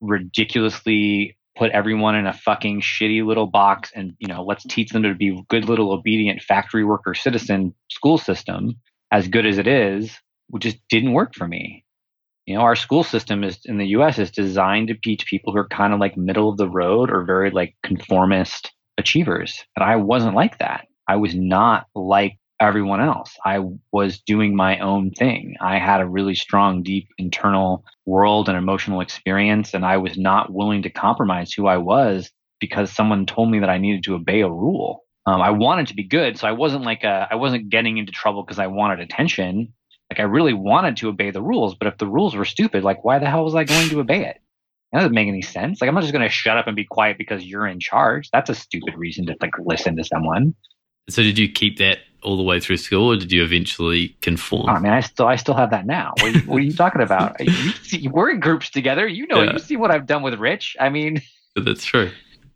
[0.00, 5.02] ridiculously put everyone in a fucking shitty little box and you know let's teach them
[5.02, 8.76] to be good little obedient factory worker citizen school system
[9.10, 10.16] as good as it is
[10.50, 11.84] which just didn't work for me.
[12.46, 15.58] You know our school system is in the us is designed to teach people who
[15.58, 19.96] are kind of like middle of the road or very like conformist achievers and i
[19.96, 20.86] wasn't like that.
[21.08, 23.58] I was not like everyone else i
[23.92, 29.00] was doing my own thing i had a really strong deep internal world and emotional
[29.00, 33.58] experience and i was not willing to compromise who i was because someone told me
[33.58, 36.52] that i needed to obey a rule um, i wanted to be good so i
[36.52, 39.72] wasn't like a, i wasn't getting into trouble because i wanted attention
[40.10, 43.04] like I really wanted to obey the rules, but if the rules were stupid, like
[43.04, 44.40] why the hell was I going to obey it?
[44.92, 45.80] That doesn't make any sense.
[45.80, 48.30] Like I'm not just going to shut up and be quiet because you're in charge.
[48.32, 50.54] That's a stupid reason to like listen to someone.
[51.08, 54.68] So did you keep that all the way through school, or did you eventually conform?
[54.68, 56.12] I mean, I still I still have that now.
[56.20, 57.36] What are you, what are you talking about?
[57.40, 59.06] You see, we're in groups together.
[59.06, 59.52] You know, Yeah.
[59.52, 60.76] you see what I've done with Rich.
[60.80, 61.22] I mean,
[61.56, 62.10] That's true.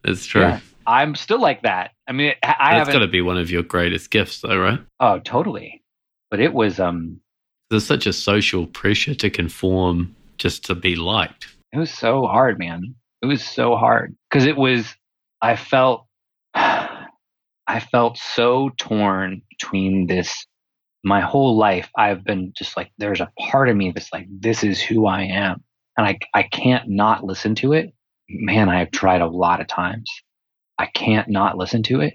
[0.04, 0.42] That's true.
[0.42, 1.92] yeah, I'm still like that.
[2.08, 4.80] I mean, I I That's got to be one of your greatest gifts, though, right?
[4.98, 5.82] Oh, totally.
[6.30, 7.20] But it was um,
[7.70, 11.48] There's such a social pressure to conform just to be liked.
[11.72, 12.94] it was so hard, man.
[13.22, 14.94] It was so hard because it was.
[15.42, 16.06] I felt.
[17.70, 20.44] I felt so torn between this.
[21.04, 24.64] My whole life, I've been just like, there's a part of me that's like, this
[24.64, 25.62] is who I am,
[25.96, 27.94] and I I can't not listen to it.
[28.28, 30.10] Man, I have tried a lot of times.
[30.78, 32.14] I can't not listen to it.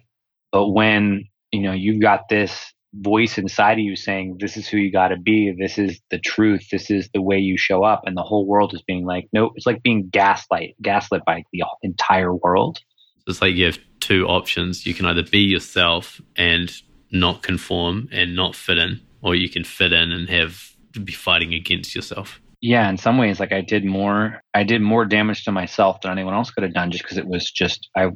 [0.52, 4.78] But when you know you've got this voice inside of you saying, "This is who
[4.78, 5.56] you got to be.
[5.58, 6.68] This is the truth.
[6.70, 9.52] This is the way you show up," and the whole world is being like, "No,"
[9.56, 12.80] it's like being gaslight, gaslit by the entire world.
[13.28, 14.86] It's like you have two options.
[14.86, 16.72] You can either be yourself and
[17.12, 21.54] not conform and not fit in, or you can fit in and have be fighting
[21.54, 22.40] against yourself.
[22.62, 26.12] Yeah, in some ways, like I did more, I did more damage to myself than
[26.12, 28.10] anyone else could have done, just because it was just I,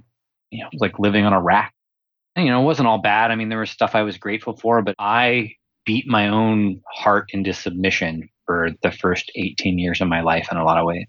[0.52, 1.74] you know, like living on a rack.
[2.36, 3.32] And, you know, it wasn't all bad.
[3.32, 5.54] I mean, there was stuff I was grateful for, but I
[5.86, 10.58] beat my own heart into submission for the first 18 years of my life in
[10.58, 11.08] a lot of ways.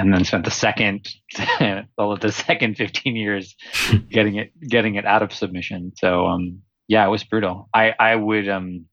[0.00, 1.06] And then spent the second,
[1.98, 3.54] well, the second 15 years
[4.10, 5.92] getting it, getting it out of submission.
[5.96, 7.68] So, um, yeah, it was brutal.
[7.74, 8.86] I, I would, um,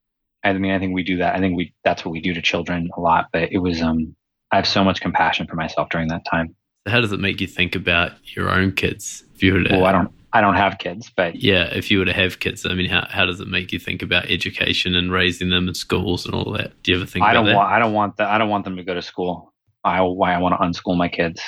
[0.43, 1.34] I mean, I think we do that.
[1.34, 4.17] I think we, that's what we do to children a lot, but it was, um,
[4.52, 6.54] I have so much compassion for myself during that time.
[6.86, 9.24] How does it make you think about your own kids?
[9.34, 12.00] If you were to, Well, I don't, I don't have kids, but yeah, if you
[12.00, 14.93] were to have kids, I mean, how, how does it make you think about education
[14.96, 16.74] and raising them in schools and all that?
[16.84, 18.65] Do you ever think I about don't want I don't want that I don't want
[18.65, 19.54] them to go to school.
[19.88, 21.41] I why I want to unschool my kids.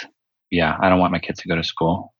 [0.51, 2.13] Yeah, I don't want my kids to go to school.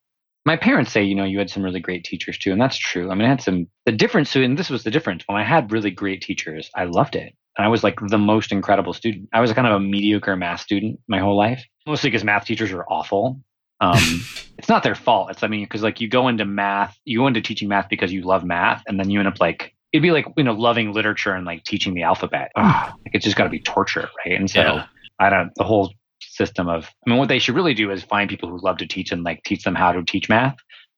[0.45, 3.11] My parents say, you know, you had some really great teachers too, and that's true.
[3.11, 5.23] I mean, I had some the difference, and this was the difference.
[5.25, 7.33] When I had really great teachers, I loved it.
[7.57, 9.27] And I was like the most incredible student.
[9.33, 12.71] I was kind of a mediocre math student my whole life, mostly because math teachers
[12.71, 13.41] are awful.
[13.81, 13.97] Um,
[14.57, 15.31] it's not their fault.
[15.31, 18.13] It's I mean, because like you go into math, you go into teaching math because
[18.13, 20.93] you love math, and then you end up like it'd be like you know loving
[20.93, 22.51] literature and like teaching the alphabet.
[22.55, 24.39] Ugh, like it's just got to be torture, right?
[24.39, 24.85] And so Yeah.
[25.19, 25.93] I don't the whole
[26.39, 28.87] system of I mean, what they should really do is find people who love to
[28.87, 30.55] teach and like teach them how to teach math,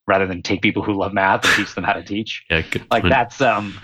[0.08, 2.44] rather than take people who love math and teach them how to teach.
[2.50, 3.14] Yeah, good Like point.
[3.14, 3.78] that's um.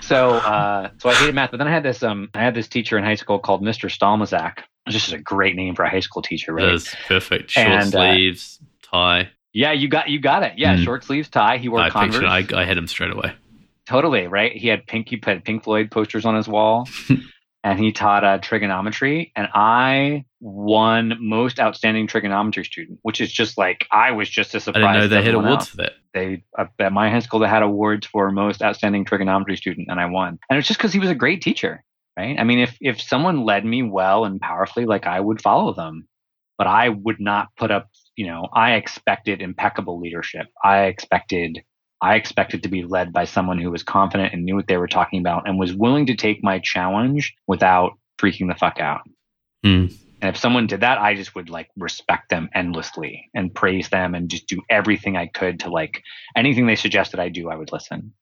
[0.00, 2.68] So uh, so I hated math, but then I had this um I had this
[2.68, 3.88] teacher in high school called Mr.
[3.90, 4.58] Stalmazak.
[4.86, 6.66] This is a great name for a high school teacher, right?
[6.66, 7.50] That is perfect.
[7.50, 9.28] Short And, uh, sleeves, tie.
[9.52, 10.54] Yeah, you got you got it.
[10.56, 10.84] Yeah, Mm.
[10.84, 11.58] short sleeves tie.
[11.58, 12.20] He wore I Converse.
[12.20, 12.54] pictured.
[12.56, 13.32] I, I had him straight away.
[13.88, 14.52] Totally right.
[14.52, 15.08] He had pink.
[15.08, 16.88] He had Pink Floyd posters on his wall,
[17.66, 19.32] and he taught uh, trigonometry.
[19.34, 24.68] And I won most outstanding trigonometry student, which is just like I was just as
[24.68, 25.68] I didn't know they had awards else.
[25.70, 25.92] for that.
[26.14, 29.98] They uh, at my high school they had awards for most outstanding trigonometry student, and
[29.98, 30.38] I won.
[30.48, 31.82] And it's just because he was a great teacher,
[32.16, 32.38] right?
[32.38, 36.06] I mean, if if someone led me well and powerfully, like I would follow them,
[36.58, 37.88] but I would not put up.
[38.14, 40.46] You know, I expected impeccable leadership.
[40.62, 41.58] I expected
[42.02, 44.88] I expected to be led by someone who was confident and knew what they were
[44.88, 49.02] talking about and was willing to take my challenge without freaking the fuck out.
[49.64, 49.86] Hmm.
[50.22, 54.14] And if someone did that, I just would like respect them endlessly and praise them
[54.14, 56.02] and just do everything I could to like
[56.34, 58.12] anything they suggested I do, I would listen.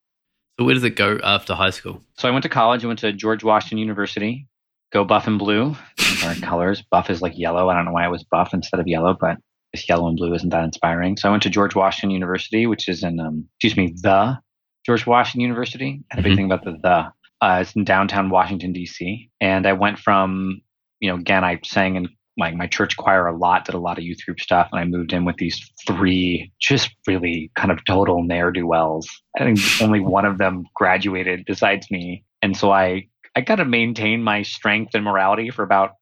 [0.59, 2.01] So where does it go after high school?
[2.17, 2.85] So I went to college.
[2.85, 4.47] I went to George Washington University.
[4.93, 5.77] Go buff and blue.
[6.25, 6.83] Are colors.
[6.91, 7.69] Buff is like yellow.
[7.69, 9.37] I don't know why it was buff instead of yellow, but
[9.89, 11.17] yellow and blue isn't that inspiring.
[11.17, 14.39] So I went to George Washington University, which is in, um, excuse me, the
[14.87, 16.01] George Washington University.
[16.11, 16.37] I had a big Mhm.
[16.37, 17.13] thing about the the.
[17.41, 19.29] Uh, it's in downtown Washington D.C.
[19.41, 20.63] And I went from,
[21.01, 23.99] you know, again, I sang in my my church choir a lot, did a lot
[23.99, 27.85] of youth group stuff, and I moved in with these three just really kind of
[27.85, 29.09] total ne'er do wells.
[29.39, 33.65] I think only one of them graduated besides me, and so I I got to
[33.65, 35.93] maintain my strength and morality for about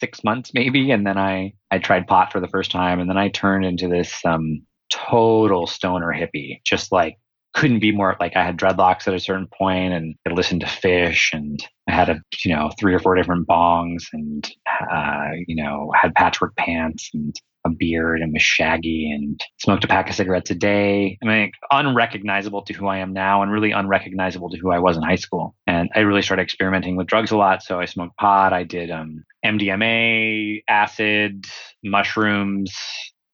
[0.00, 3.18] six months maybe, and then I I tried pot for the first time, and then
[3.18, 7.16] I turned into this um total stoner hippie, just like
[7.56, 10.66] couldn't be more like I had dreadlocks at a certain point and I listened to
[10.66, 14.46] Phish and I had a you know three or four different bongs and
[14.92, 17.34] uh, you know had patchwork pants and
[17.66, 21.18] a beard and was shaggy and smoked a pack of cigarettes a day.
[21.22, 24.96] I mean, unrecognizable to who I am now and really unrecognizable to who I was
[24.96, 25.54] in high school.
[25.66, 27.62] And I really started experimenting with drugs a lot.
[27.62, 28.52] So I smoked pot.
[28.52, 31.44] I did um, MDMA, acid,
[31.84, 32.74] mushrooms.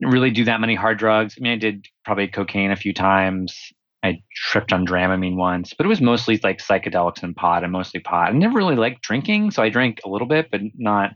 [0.01, 1.37] Really do that many hard drugs.
[1.39, 3.57] I mean, I did probably cocaine a few times.
[4.05, 8.01] I tripped on Dramamine once, but it was mostly like psychedelics and pot and mostly
[8.01, 8.31] pot.
[8.31, 11.13] I never really liked drinking, so I drank a little bit, but not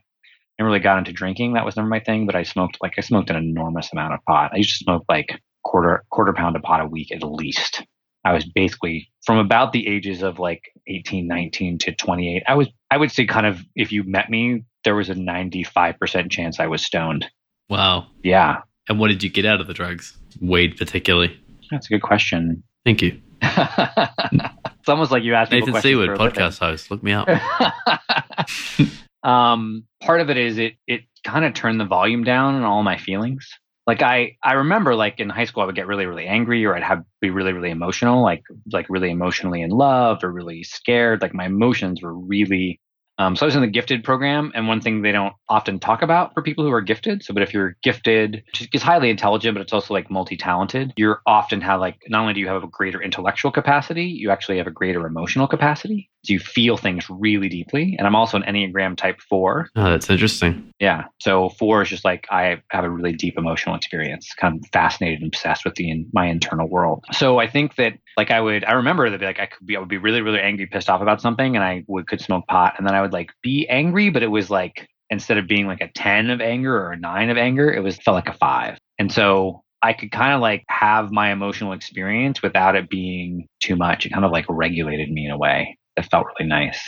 [0.58, 1.54] never really got into drinking.
[1.54, 2.26] That was never my thing.
[2.26, 4.52] But I smoked like I smoked an enormous amount of pot.
[4.52, 7.84] I used to smoke like quarter quarter pound of pot a week at least.
[8.26, 12.42] I was basically from about the ages of like 18, 19 to 28.
[12.48, 16.28] I was, I would say kind of, if you met me, there was a 95%
[16.28, 17.26] chance I was stoned.
[17.70, 18.08] Wow.
[18.24, 18.62] Yeah.
[18.88, 20.16] And what did you get out of the drugs?
[20.40, 21.40] Weed, particularly.
[21.70, 22.64] That's a good question.
[22.84, 23.20] Thank you.
[23.42, 25.60] it's almost like you asked me.
[25.60, 26.90] Nathan Seaward, podcast host.
[26.90, 27.28] Look me up.
[29.26, 32.82] um, part of it is it it kind of turned the volume down on all
[32.82, 33.48] my feelings.
[33.86, 36.76] Like I I remember like in high school I would get really really angry or
[36.76, 41.22] I'd have be really really emotional like like really emotionally in love or really scared.
[41.22, 42.80] Like my emotions were really
[43.18, 46.02] um, so I was in the gifted program, and one thing they don't often talk
[46.02, 47.22] about for people who are gifted.
[47.24, 51.62] So, but if you're gifted, is highly intelligent, but it's also like multi-talented, you're often
[51.62, 54.70] have like not only do you have a greater intellectual capacity, you actually have a
[54.70, 56.10] greater emotional capacity.
[56.28, 57.94] You feel things really deeply.
[57.98, 59.68] And I'm also an Enneagram Type Four.
[59.76, 60.72] Oh, that's interesting.
[60.78, 61.04] Yeah.
[61.20, 65.20] So four is just like I have a really deep emotional experience, kind of fascinated
[65.20, 67.04] and obsessed with the in, my internal world.
[67.12, 69.80] So I think that like I would I remember that like I could be I
[69.80, 72.74] would be really really angry, pissed off about something, and I would could smoke pot,
[72.78, 75.80] and then I would like be angry, but it was like instead of being like
[75.80, 78.78] a 10 of anger or a 9 of anger it was felt like a 5
[78.98, 83.76] and so i could kind of like have my emotional experience without it being too
[83.76, 86.82] much it kind of like regulated me in a way that felt really nice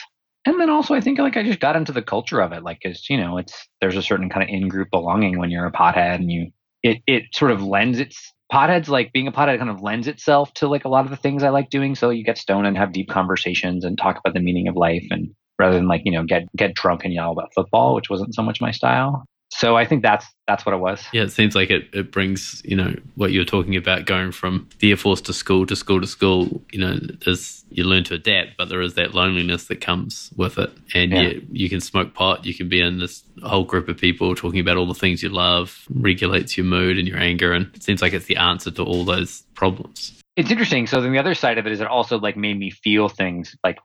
[0.45, 2.79] and then also i think like i just got into the culture of it like
[2.83, 6.17] it's you know it's there's a certain kind of in-group belonging when you're a pothead
[6.17, 6.51] and you
[6.83, 10.53] it it sort of lends its potheads like being a pothead kind of lends itself
[10.55, 12.77] to like a lot of the things i like doing so you get stoned and
[12.77, 16.13] have deep conversations and talk about the meaning of life and rather than like you
[16.13, 19.25] know get get drunk and yell about football, which wasn't so much my style.
[19.59, 21.05] So I think that's that's what it was.
[21.13, 24.69] Yeah, it seems like it, it brings, you know, what you're talking about going from
[24.79, 28.15] the Air Force to school to school to school, you know, as you learn to
[28.15, 30.71] adapt, but there is that loneliness that comes with it.
[30.95, 31.23] And yeah.
[31.23, 34.61] you, you can smoke pot, you can be in this whole group of people talking
[34.61, 37.53] about all the things you love, regulates your mood and your anger.
[37.53, 40.23] And it seems like it's the answer to all those problems.
[40.37, 40.87] It's interesting.
[40.87, 43.57] So then the other side of it is it also like made me feel things
[43.65, 43.79] like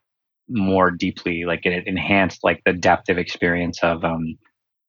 [0.49, 4.37] more deeply like it enhanced like the depth of experience of um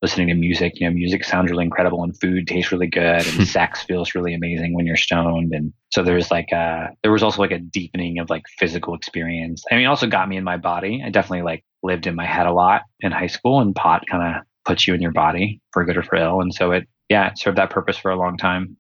[0.05, 0.79] listening to music.
[0.79, 4.35] You know music sounds really incredible and food tastes really good and sex feels really
[4.35, 5.55] amazing when you're stoned.
[5.55, 9.65] And so there's like a there was also like a deepening of like physical experience.
[9.73, 11.03] I mean also got me in my body.
[11.03, 14.37] I definitely like lived in my head a lot in high school and pot kind
[14.37, 16.43] of puts you in your body for good or for ill.
[16.43, 18.77] And so it yeah it served that purpose for a long time.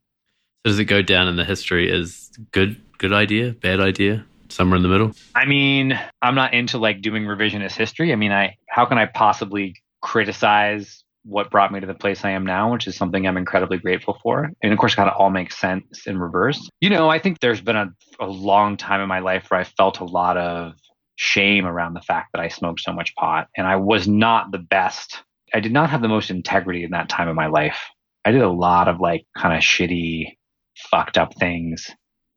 [0.66, 4.76] So does it go down in the history as good good idea bad idea somewhere
[4.76, 5.12] in the middle?
[5.34, 8.12] I mean, I'm not into like doing revisionist history.
[8.12, 12.30] I mean, I how can I possibly criticize what brought me to the place I
[12.30, 14.50] am now, which is something I'm incredibly grateful for.
[14.62, 16.68] And of course, it kind of all makes sense in reverse.
[16.80, 17.88] You know, I think there's been a,
[18.20, 20.74] a long time in my life where I felt a lot of
[21.16, 23.48] shame around the fact that I smoked so much pot.
[23.56, 25.22] And I was not the best.
[25.52, 27.78] I did not have the most integrity in that time of my life.
[28.24, 30.36] I did a lot of like kind of shitty,
[30.90, 31.90] fucked up things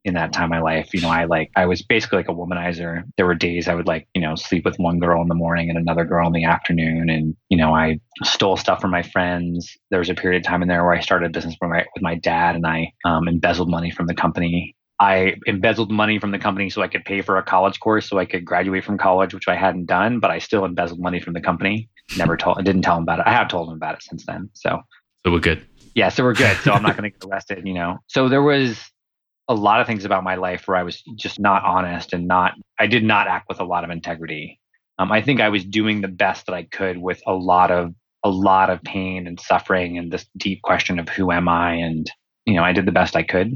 [0.07, 0.93] in that time of my life.
[0.93, 3.03] You know, I like, I was basically like a womanizer.
[3.17, 5.69] There were days I would like, you know, sleep with one girl in the morning
[5.69, 7.09] and another girl in the afternoon.
[7.09, 9.77] And, you know, I stole stuff from my friends.
[9.91, 11.85] There was a period of time in there where I started a business with my,
[11.93, 14.75] with my dad and I um, embezzled money from the company.
[14.99, 18.17] I embezzled money from the company so I could pay for a college course so
[18.17, 21.33] I could graduate from college, which I hadn't done, but I still embezzled money from
[21.33, 21.87] the company.
[22.17, 23.27] Never told, I didn't tell him about it.
[23.27, 24.49] I have told him about it since then.
[24.53, 24.81] So,
[25.23, 25.63] so we're good.
[25.93, 26.57] Yeah, so we're good.
[26.57, 27.99] So I'm not going to get arrested, you know.
[28.07, 28.79] So there was
[29.47, 32.53] a lot of things about my life where I was just not honest and not,
[32.79, 34.59] I did not act with a lot of integrity.
[34.99, 37.93] Um, I think I was doing the best that I could with a lot of,
[38.23, 41.73] a lot of pain and suffering and this deep question of who am I?
[41.73, 42.09] And,
[42.45, 43.53] you know, I did the best I could.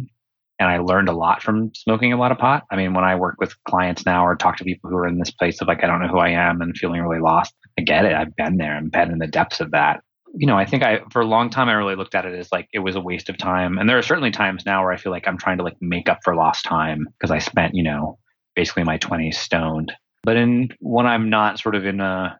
[0.59, 2.63] And I learned a lot from smoking a lot of pot.
[2.71, 5.17] I mean, when I work with clients now or talk to people who are in
[5.17, 7.81] this place of like, I don't know who I am and feeling really lost, I
[7.81, 8.13] get it.
[8.13, 10.01] I've been there and been in the depths of that
[10.33, 12.51] you know, I think I for a long time I really looked at it as
[12.51, 13.77] like it was a waste of time.
[13.77, 16.09] And there are certainly times now where I feel like I'm trying to like make
[16.09, 18.17] up for lost time because I spent, you know,
[18.55, 19.91] basically my 20s stoned.
[20.23, 22.39] But in when I'm not sort of in a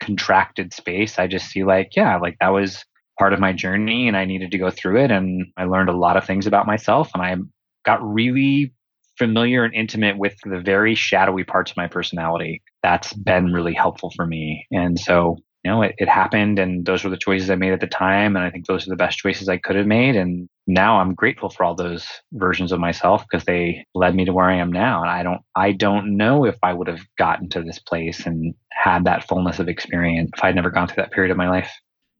[0.00, 2.84] contracted space, I just see like, yeah, like that was
[3.18, 5.96] part of my journey and I needed to go through it and I learned a
[5.96, 7.34] lot of things about myself and I
[7.84, 8.72] got really
[9.18, 12.62] familiar and intimate with the very shadowy parts of my personality.
[12.82, 14.66] That's been really helpful for me.
[14.70, 17.80] And so you know, it, it happened and those were the choices I made at
[17.80, 18.36] the time.
[18.36, 20.14] And I think those are the best choices I could have made.
[20.14, 24.32] And now I'm grateful for all those versions of myself because they led me to
[24.32, 25.00] where I am now.
[25.00, 28.54] And I don't, I don't know if I would have gotten to this place and
[28.70, 31.72] had that fullness of experience if I'd never gone through that period of my life.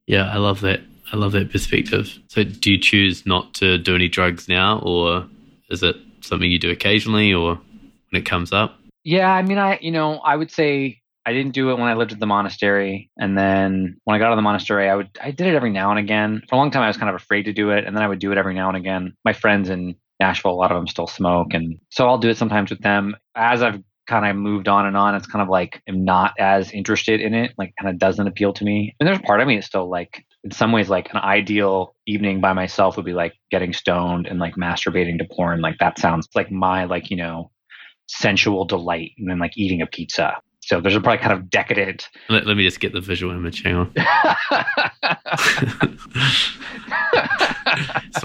[0.08, 0.80] Yeah, I love that.
[1.12, 2.18] I love that perspective.
[2.26, 5.24] So do you choose not to do any drugs now or
[5.70, 7.60] is it something you do occasionally or
[8.10, 8.80] when it comes up?
[9.04, 11.94] Yeah, I mean, I, you know, I would say I didn't do it when I
[11.94, 13.10] lived at the monastery.
[13.18, 15.70] And then when I got out of the monastery, I would I did it every
[15.70, 16.42] now and again.
[16.48, 18.08] For a long time I was kind of afraid to do it, and then I
[18.08, 19.12] would do it every now and again.
[19.24, 21.48] My friends in Nashville, a lot of them still smoke.
[21.52, 23.16] And so I'll do it sometimes with them.
[23.34, 26.70] As I've kind of moved on and on, it's kind of like I'm not as
[26.70, 28.94] interested in it, like kind of doesn't appeal to me.
[29.00, 32.40] And there's part of me that's still like, in some ways, like an ideal evening
[32.40, 35.60] by myself would be like getting stoned and like masturbating to porn.
[35.60, 37.50] Like that sounds like my, like, you know,
[38.08, 40.36] sensual delight and then like eating a pizza.
[40.66, 42.08] So there's a probably kind of decadent.
[42.28, 43.62] Let, let me just get the visual image.
[43.62, 43.92] Hang on.
[43.94, 44.04] just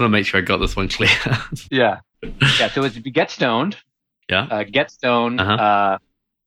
[0.00, 1.08] to make sure I got this one clear.
[1.70, 2.00] yeah.
[2.58, 2.68] Yeah.
[2.70, 3.76] So it's get stoned.
[4.28, 4.48] Yeah.
[4.50, 5.40] Uh, get stoned.
[5.40, 5.52] Uh-huh.
[5.52, 5.98] Uh,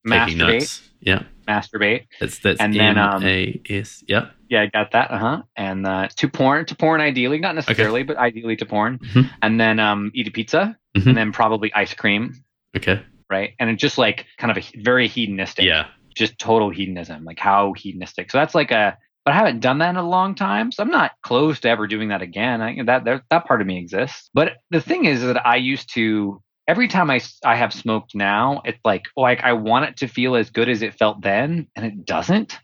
[0.05, 0.81] masturbate.
[0.99, 1.23] Yeah.
[1.47, 2.07] Masturbate.
[2.19, 4.03] That's that's And then, um, M A S.
[4.05, 4.31] Yeah.
[4.49, 5.11] Yeah, I got that.
[5.11, 5.41] Uh huh.
[5.55, 8.99] And uh, to porn, to porn ideally, not necessarily, but ideally to porn.
[8.99, 9.29] Mhm.
[9.41, 11.05] And then um, eat a pizza, Mhm.
[11.07, 12.43] and then probably ice cream,
[12.75, 13.01] Okay.
[13.29, 13.51] Right?
[13.59, 15.65] And it's just like kind of a very hedonistic.
[15.65, 15.87] Yeah.
[16.15, 18.31] Just total hedonism, like how hedonistic.
[18.31, 18.97] So that's like a.
[19.25, 21.87] But I haven't done that in a long time, so I'm not close to ever
[21.87, 22.61] doing that again.
[22.61, 24.29] I, that there, that part of me exists.
[24.35, 28.61] But the thing is that I used to every time I, I have smoked now,
[28.65, 31.85] it's like like I want it to feel as good as it felt then, and
[31.85, 32.57] it doesn't.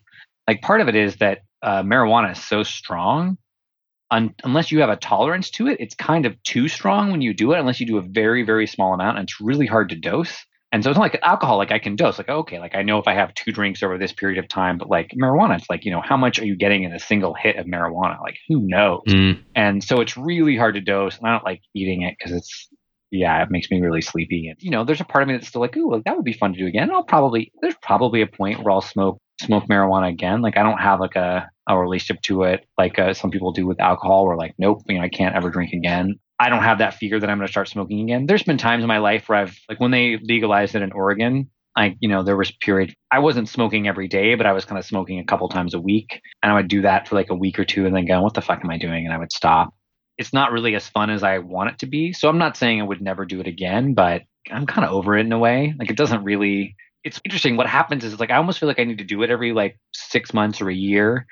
[0.48, 3.38] Like part of it is that uh, marijuana is so strong,
[4.10, 7.34] un- unless you have a tolerance to it, it's kind of too strong when you
[7.34, 7.60] do it.
[7.60, 10.46] Unless you do a very very small amount, and it's really hard to dose.
[10.74, 12.98] And so it's not like alcohol, like I can dose, like okay, like I know
[12.98, 15.84] if I have two drinks over this period of time, but like marijuana, it's like
[15.84, 18.22] you know how much are you getting in a single hit of marijuana?
[18.22, 19.02] Like who knows?
[19.08, 19.44] Mm.
[19.56, 22.70] and so it's really hard to dose and i don't like eating it because it's
[23.10, 25.48] yeah it makes me really sleepy and you know there's a part of me that's
[25.48, 28.22] still like ooh well, that would be fun to do again i'll probably there's probably
[28.22, 31.78] a point where i'll smoke smoke marijuana again like i don't have like a, a
[31.78, 35.04] relationship to it like uh, some people do with alcohol where like nope you know
[35.04, 37.68] i can't ever drink again i don't have that fear that i'm going to start
[37.68, 40.82] smoking again there's been times in my life where i've like when they legalized it
[40.82, 44.52] in oregon I, you know, there was period I wasn't smoking every day, but I
[44.52, 47.16] was kind of smoking a couple times a week, and I would do that for
[47.16, 49.14] like a week or two, and then go, "What the fuck am I doing?" And
[49.14, 49.74] I would stop.
[50.18, 52.82] It's not really as fun as I want it to be, so I'm not saying
[52.82, 55.74] I would never do it again, but I'm kind of over it in a way.
[55.80, 56.76] Like it doesn't really.
[57.04, 57.58] It's interesting.
[57.58, 59.80] What happens is like I almost feel like I need to do it every like
[59.94, 61.26] six months or a year,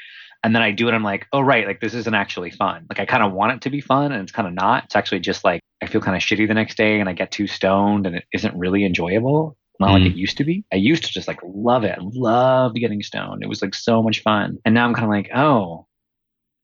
[0.44, 0.94] and then I do it.
[0.94, 2.86] I'm like, oh right, like this isn't actually fun.
[2.90, 4.86] Like I kind of want it to be fun, and it's kind of not.
[4.86, 7.32] It's actually just like I feel kind of shitty the next day, and I get
[7.32, 10.08] too stoned, and it isn't really enjoyable not like Mm.
[10.08, 10.66] it used to be.
[10.74, 11.98] I used to just like love it.
[11.98, 13.44] I loved getting stoned.
[13.44, 14.58] It was like so much fun.
[14.66, 15.88] And now I'm kind of like, oh,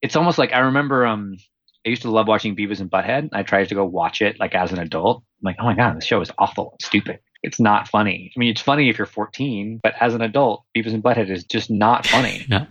[0.02, 1.38] it's almost like I remember um
[1.86, 3.30] I used to love watching Beavis and Butthead.
[3.32, 5.24] I tried to go watch it like as an adult.
[5.40, 7.20] I'm like, oh my god, this show is awful, stupid.
[7.46, 8.32] It's not funny.
[8.36, 11.44] I mean, it's funny if you're 14, but as an adult, Beavis and Butthead is
[11.46, 12.46] just not funny.
[12.50, 12.66] Yeah.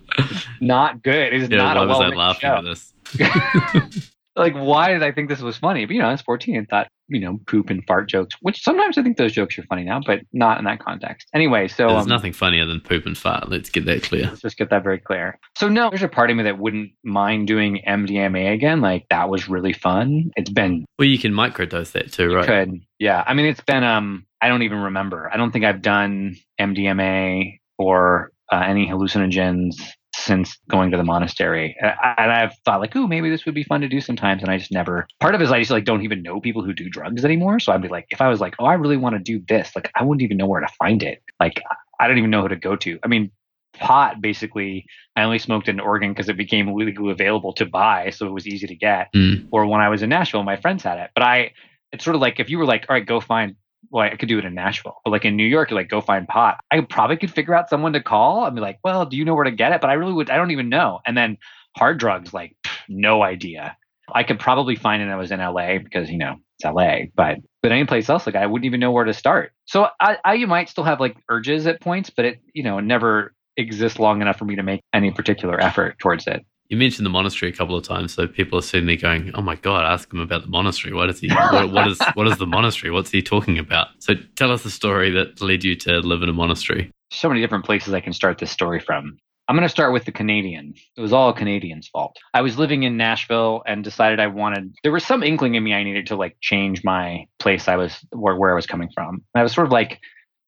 [0.61, 1.33] not good.
[1.33, 1.59] It is Yeah.
[1.59, 2.93] not a well I written laughing show at this?
[4.37, 5.85] like why did I think this was funny?
[5.87, 8.63] But you know, I was 14 and thought, you know, poop and fart jokes, which
[8.63, 11.29] sometimes I think those jokes are funny now, but not in that context.
[11.35, 13.49] Anyway, so There's um, nothing funnier than poop and fart.
[13.51, 14.25] Let's get that clear.
[14.25, 15.39] let's just get that very clear.
[15.57, 18.81] So no, there's a part of me that wouldn't mind doing MDMA again.
[18.81, 20.31] Like that was really fun.
[20.37, 22.47] It's been Well, you can microdose that too, right?
[22.47, 23.23] could yeah.
[23.27, 24.27] I mean, it's been um.
[24.45, 25.31] I don't even remember.
[25.33, 29.75] I don't think I've done MDMA or uh, any hallucinogens
[30.15, 31.77] since going to the monastery.
[31.81, 34.43] And I- and I've thought like, oh, maybe this would be fun to do sometimes,
[34.43, 35.07] and I just never.
[35.21, 37.59] Part of it is I just like don't even know people who do drugs anymore.
[37.59, 39.75] So I'd be like, if I was like, oh, I really want to do this,
[39.75, 41.23] like I wouldn't even know where to find it.
[41.41, 41.63] Like
[41.99, 42.99] I don't even know who to go to.
[43.03, 43.31] I mean,
[43.75, 44.87] pot basically.
[45.17, 48.47] I only smoked in Oregon because it became legally available to buy, so it was
[48.47, 49.09] easy to get.
[49.15, 49.49] Mm.
[49.53, 51.11] Or when I was in Nashville, my friends had it.
[51.15, 51.53] But I,
[51.93, 53.57] it's sort of like if you were like, all right, go find.
[53.91, 56.27] Well, I could do it in Nashville, but like in New York, like, go find
[56.27, 56.59] pot.
[56.71, 58.45] I probably could figure out someone to call.
[58.45, 59.81] I'd be like, well, do you know where to get it?
[59.81, 60.31] But I really would.
[60.31, 61.01] I don't even know.
[61.07, 61.39] And then
[61.77, 62.57] hard drugs, like,
[62.89, 63.77] no idea.
[64.13, 65.09] I could probably find it.
[65.09, 68.37] I was in LA because you know it's LA, but but any place else, like
[68.37, 69.53] I wouldn't even know where to start.
[69.65, 72.81] So I, I you might still have like urges at points, but it you know
[72.81, 76.45] never exists long enough for me to make any particular effort towards it.
[76.75, 79.55] You mentioned the monastery a couple of times, so people are suddenly going, "Oh my
[79.55, 80.93] god, ask him about the monastery.
[80.93, 81.29] What is he?
[81.29, 82.91] What, what is what is the monastery?
[82.91, 86.29] What's he talking about?" So tell us the story that led you to live in
[86.29, 86.91] a monastery.
[87.13, 89.17] so many different places I can start this story from.
[89.47, 90.75] I'm going to start with the Canadian.
[90.97, 92.17] It was all Canadian's fault.
[92.33, 95.75] I was living in Nashville and decided I wanted, there was some inkling in me
[95.75, 99.15] I needed to like change my place I was, where, where I was coming from.
[99.15, 100.01] And I was sort of like,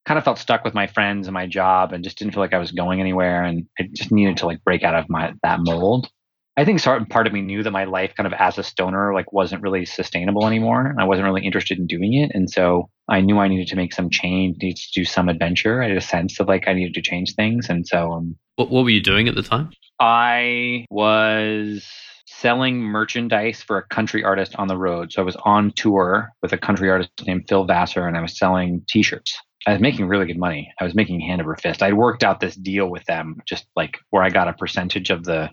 [0.05, 2.53] kind of felt stuck with my friends and my job and just didn't feel like
[2.53, 3.43] I was going anywhere.
[3.43, 6.09] And I just needed to like break out of my, that mold.
[6.57, 9.31] I think part of me knew that my life kind of as a stoner like
[9.31, 10.87] wasn't really sustainable anymore.
[10.87, 12.31] And I wasn't really interested in doing it.
[12.33, 15.83] And so I knew I needed to make some change, needed to do some adventure.
[15.83, 17.69] I had a sense of like I needed to change things.
[17.69, 19.69] And so um, What, what were you doing at the time?
[19.99, 21.87] I was
[22.25, 25.11] selling merchandise for a country artist on the road.
[25.11, 28.37] So I was on tour with a country artist named Phil Vassar and I was
[28.37, 29.39] selling t-shirts.
[29.67, 30.71] I was making really good money.
[30.79, 31.83] I was making hand over fist.
[31.83, 35.23] I'd worked out this deal with them just like where I got a percentage of
[35.23, 35.49] the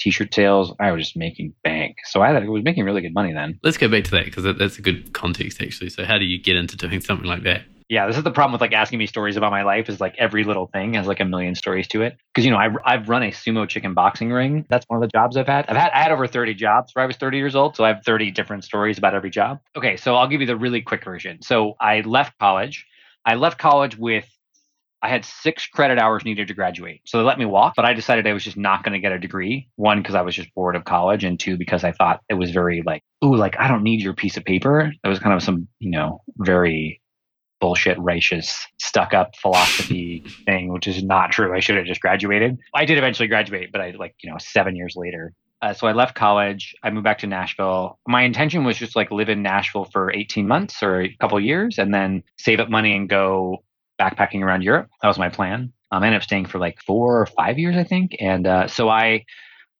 [0.00, 1.96] t-shirt sales, I was just making bank.
[2.04, 3.58] So I was making really good money then.
[3.62, 5.90] Let's go back to that because that's a good context actually.
[5.90, 7.62] So how do you get into doing something like that?
[7.90, 10.14] yeah, this is the problem with like asking me stories about my life is like
[10.16, 12.16] every little thing has like a million stories to it.
[12.32, 14.64] Because you know, I, I've run a sumo chicken boxing ring.
[14.70, 15.66] That's one of the jobs I've had.
[15.68, 17.88] I've had I had over 30 jobs where I was 30 years old, so I
[17.88, 19.58] have 30 different stories about every job.
[19.76, 21.42] Okay, so I'll give you the really quick version.
[21.42, 22.86] So I left college.
[23.26, 24.24] I left college with
[25.02, 27.00] I had six credit hours needed to graduate.
[27.06, 29.12] So they let me walk, but I decided I was just not going to get
[29.12, 29.68] a degree.
[29.76, 32.50] One, because I was just bored of college, and two, because I thought it was
[32.50, 34.92] very like, ooh, like I don't need your piece of paper.
[35.02, 37.00] It was kind of some, you know, very
[37.60, 41.54] bullshit, racist, stuck up philosophy thing, which is not true.
[41.54, 42.58] I should have just graduated.
[42.74, 45.32] I did eventually graduate, but I like, you know, seven years later.
[45.62, 46.74] Uh, so I left college.
[46.82, 47.98] I moved back to Nashville.
[48.08, 51.78] My intention was just like live in Nashville for 18 months or a couple years
[51.78, 53.62] and then save up money and go
[54.00, 54.88] backpacking around Europe.
[55.02, 55.72] That was my plan.
[55.92, 58.16] Um, I ended up staying for like four or five years, I think.
[58.18, 59.24] And uh, so I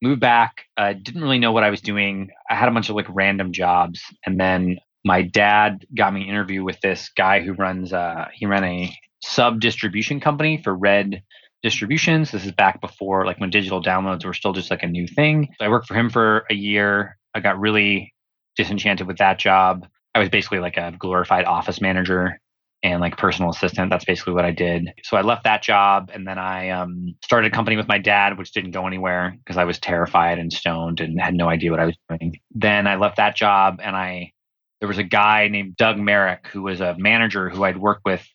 [0.03, 0.65] moved back.
[0.77, 2.31] Uh, didn't really know what I was doing.
[2.49, 6.29] I had a bunch of like random jobs, and then my dad got me an
[6.29, 11.23] interview with this guy who runs uh, he ran a sub distribution company for red
[11.63, 15.07] distributions this is back before like when digital downloads were still just like a new
[15.07, 18.15] thing so i worked for him for a year i got really
[18.57, 22.41] disenchanted with that job i was basically like a glorified office manager
[22.83, 23.91] and like personal assistant.
[23.91, 24.89] That's basically what i did.
[25.03, 28.39] So i left that job and then i um, started a company with my dad
[28.39, 31.81] which didn't go anywhere because i was terrified and stoned and had no idea what
[31.81, 32.39] i was doing.
[32.51, 34.33] Then i left that job and i
[34.81, 38.27] there was a guy named Doug Merrick who was a manager who I'd worked with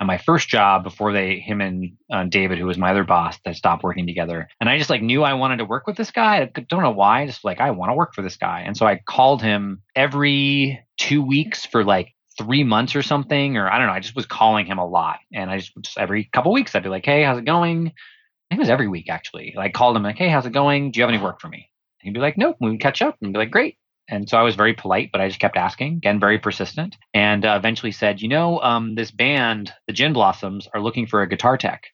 [0.00, 3.38] on my first job before they him and uh, David who was my other boss
[3.44, 4.48] that stopped working together.
[4.60, 6.38] And I just like knew I wanted to work with this guy.
[6.42, 8.62] I don't know why just like I want to work for this guy.
[8.66, 13.70] And so I called him every 2 weeks for like 3 months or something or
[13.70, 15.18] I don't know I just was calling him a lot.
[15.32, 17.88] And I just, just every couple weeks I'd be like hey how's it going?
[17.88, 19.54] I think it was every week actually.
[19.56, 20.90] I called him like hey how's it going?
[20.90, 21.70] Do you have any work for me?
[22.00, 23.16] And he'd be like nope we would catch up.
[23.20, 23.76] And be like great.
[24.08, 27.44] And so I was very polite, but I just kept asking, again, very persistent, and
[27.44, 31.28] uh, eventually said, you know, um, this band, the Gin Blossoms, are looking for a
[31.28, 31.84] guitar tech.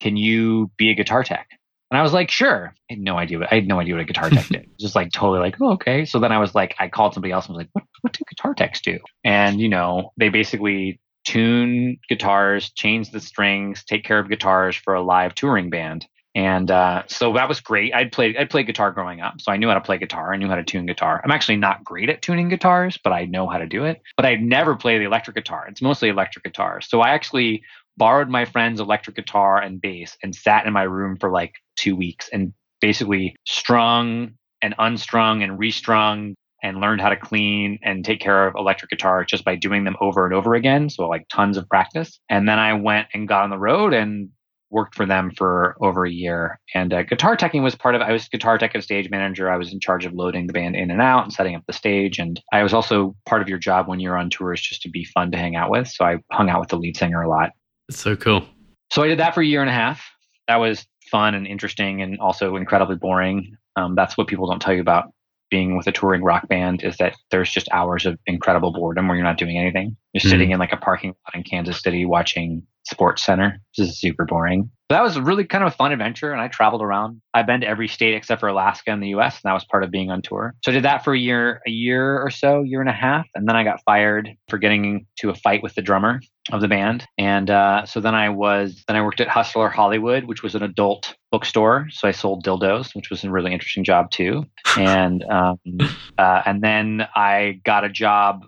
[0.00, 1.48] Can you be a guitar tech?
[1.90, 2.74] And I was like, sure.
[2.88, 3.38] I had no idea.
[3.38, 4.70] What, I had no idea what a guitar tech did.
[4.78, 6.04] Just like totally like, oh, okay.
[6.04, 8.20] So then I was like, I called somebody else and was like, what, what do
[8.28, 8.98] guitar techs do?
[9.24, 14.94] And, you know, they basically tune guitars, change the strings, take care of guitars for
[14.94, 16.06] a live touring band.
[16.34, 17.92] And uh, so that was great.
[17.92, 20.32] I'd played I'd played guitar growing up, so I knew how to play guitar.
[20.32, 21.20] I knew how to tune guitar.
[21.24, 24.00] I'm actually not great at tuning guitars, but I know how to do it.
[24.16, 25.66] But I'd never play the electric guitar.
[25.68, 26.80] It's mostly electric guitar.
[26.82, 27.64] So I actually
[28.00, 31.94] borrowed my friend's electric guitar and bass and sat in my room for like two
[31.94, 34.30] weeks and basically strung
[34.62, 39.22] and unstrung and restrung and learned how to clean and take care of electric guitar
[39.24, 40.88] just by doing them over and over again.
[40.88, 42.18] So like tons of practice.
[42.30, 44.30] And then I went and got on the road and
[44.70, 46.58] worked for them for over a year.
[46.74, 48.00] And uh, guitar teching was part of.
[48.00, 49.50] I was guitar tech and stage manager.
[49.50, 51.74] I was in charge of loading the band in and out and setting up the
[51.74, 52.18] stage.
[52.18, 55.04] And I was also part of your job when you're on tours, just to be
[55.04, 55.88] fun to hang out with.
[55.88, 57.50] So I hung out with the lead singer a lot.
[57.90, 58.44] So cool.
[58.92, 60.02] So I did that for a year and a half.
[60.48, 63.56] That was fun and interesting, and also incredibly boring.
[63.76, 65.12] Um, that's what people don't tell you about
[65.50, 69.16] being with a touring rock band is that there's just hours of incredible boredom where
[69.16, 69.96] you're not doing anything.
[70.12, 70.30] You're mm-hmm.
[70.30, 73.60] sitting in like a parking lot in Kansas City watching Sports Center.
[73.76, 74.70] This is super boring.
[74.88, 77.22] But that was really kind of a fun adventure, and I traveled around.
[77.32, 79.84] I've been to every state except for Alaska in the U.S., and that was part
[79.84, 80.52] of being on tour.
[80.64, 83.26] So I did that for a year, a year or so, year and a half,
[83.36, 86.20] and then I got fired for getting to a fight with the drummer
[86.50, 87.06] of the band.
[87.18, 90.64] And uh, so then I was, then I worked at Hustler Hollywood, which was an
[90.64, 91.86] adult bookstore.
[91.92, 94.44] So I sold dildos, which was a really interesting job too.
[94.76, 95.58] And um,
[96.18, 98.44] uh, and then I got a job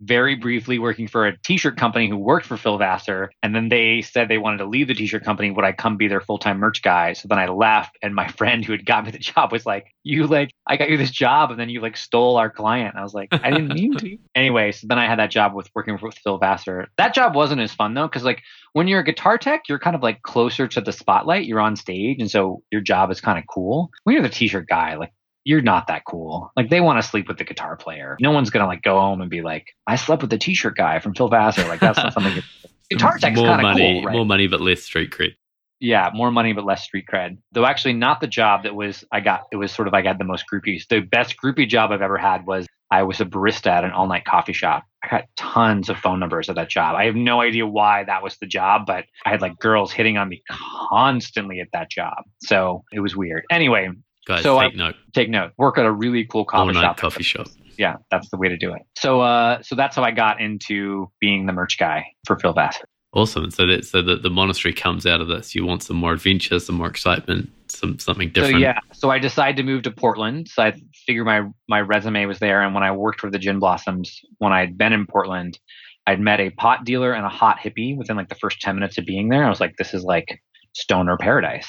[0.00, 3.30] very briefly working for a t-shirt company who worked for Phil Vassar.
[3.42, 5.50] And then they said they wanted to leave the t-shirt company.
[5.50, 7.12] Would I come be their full-time merch guy?
[7.12, 9.86] So then I left and my friend who had got me the job was like,
[10.02, 12.94] you like, I got you this job and then you like stole our client.
[12.94, 14.18] And I was like, I didn't mean to.
[14.34, 16.88] anyway, so then I had that job with working with Phil Vassar.
[16.98, 18.08] That job wasn't as fun though.
[18.08, 18.42] Cause like
[18.72, 21.46] when you're a guitar tech, you're kind of like closer to the spotlight.
[21.46, 22.18] You're on stage.
[22.20, 23.90] And so your job is kind of cool.
[24.04, 25.12] When you're the t-shirt guy, like
[25.46, 26.50] you're not that cool.
[26.56, 28.16] Like they want to sleep with the guitar player.
[28.20, 30.98] No one's gonna like go home and be like, I slept with the t-shirt guy
[30.98, 31.68] from Phil Vassar.
[31.68, 32.42] Like that's not something.
[32.90, 34.12] guitar tech's more money, cool, right?
[34.12, 35.36] more money, but less street cred.
[35.78, 37.38] Yeah, more money but less street cred.
[37.52, 39.44] Though actually, not the job that was I got.
[39.52, 40.82] It was sort of I got the most groupies.
[40.88, 44.08] The best groupie job I've ever had was I was a barista at an all
[44.08, 44.82] night coffee shop.
[45.04, 46.96] I got tons of phone numbers at that job.
[46.96, 50.16] I have no idea why that was the job, but I had like girls hitting
[50.16, 52.24] on me constantly at that job.
[52.42, 53.44] So it was weird.
[53.50, 53.90] Anyway,
[54.26, 54.94] Guys, so take I, note.
[55.14, 55.52] Take note.
[55.56, 56.96] Work at a really cool coffee shop.
[56.98, 57.46] coffee shop.
[57.78, 58.82] Yeah, that's the way to do it.
[58.98, 62.86] So, uh, so that's how I got into being the merch guy for Phil Vassar.
[63.12, 63.50] Awesome.
[63.50, 65.54] So that so that the monastery comes out of this.
[65.54, 67.50] You want some more adventure, some more excitement.
[67.68, 68.56] some something different.
[68.56, 70.48] So yeah, so I decided to move to Portland.
[70.48, 70.74] So I
[71.06, 74.52] figured my my resume was there, and when I worked for the Gin Blossoms, when
[74.52, 75.58] I'd been in Portland,
[76.06, 78.98] I'd met a pot dealer and a hot hippie within like the first ten minutes
[78.98, 79.44] of being there.
[79.44, 80.40] I was like, this is like
[80.74, 81.68] stoner paradise.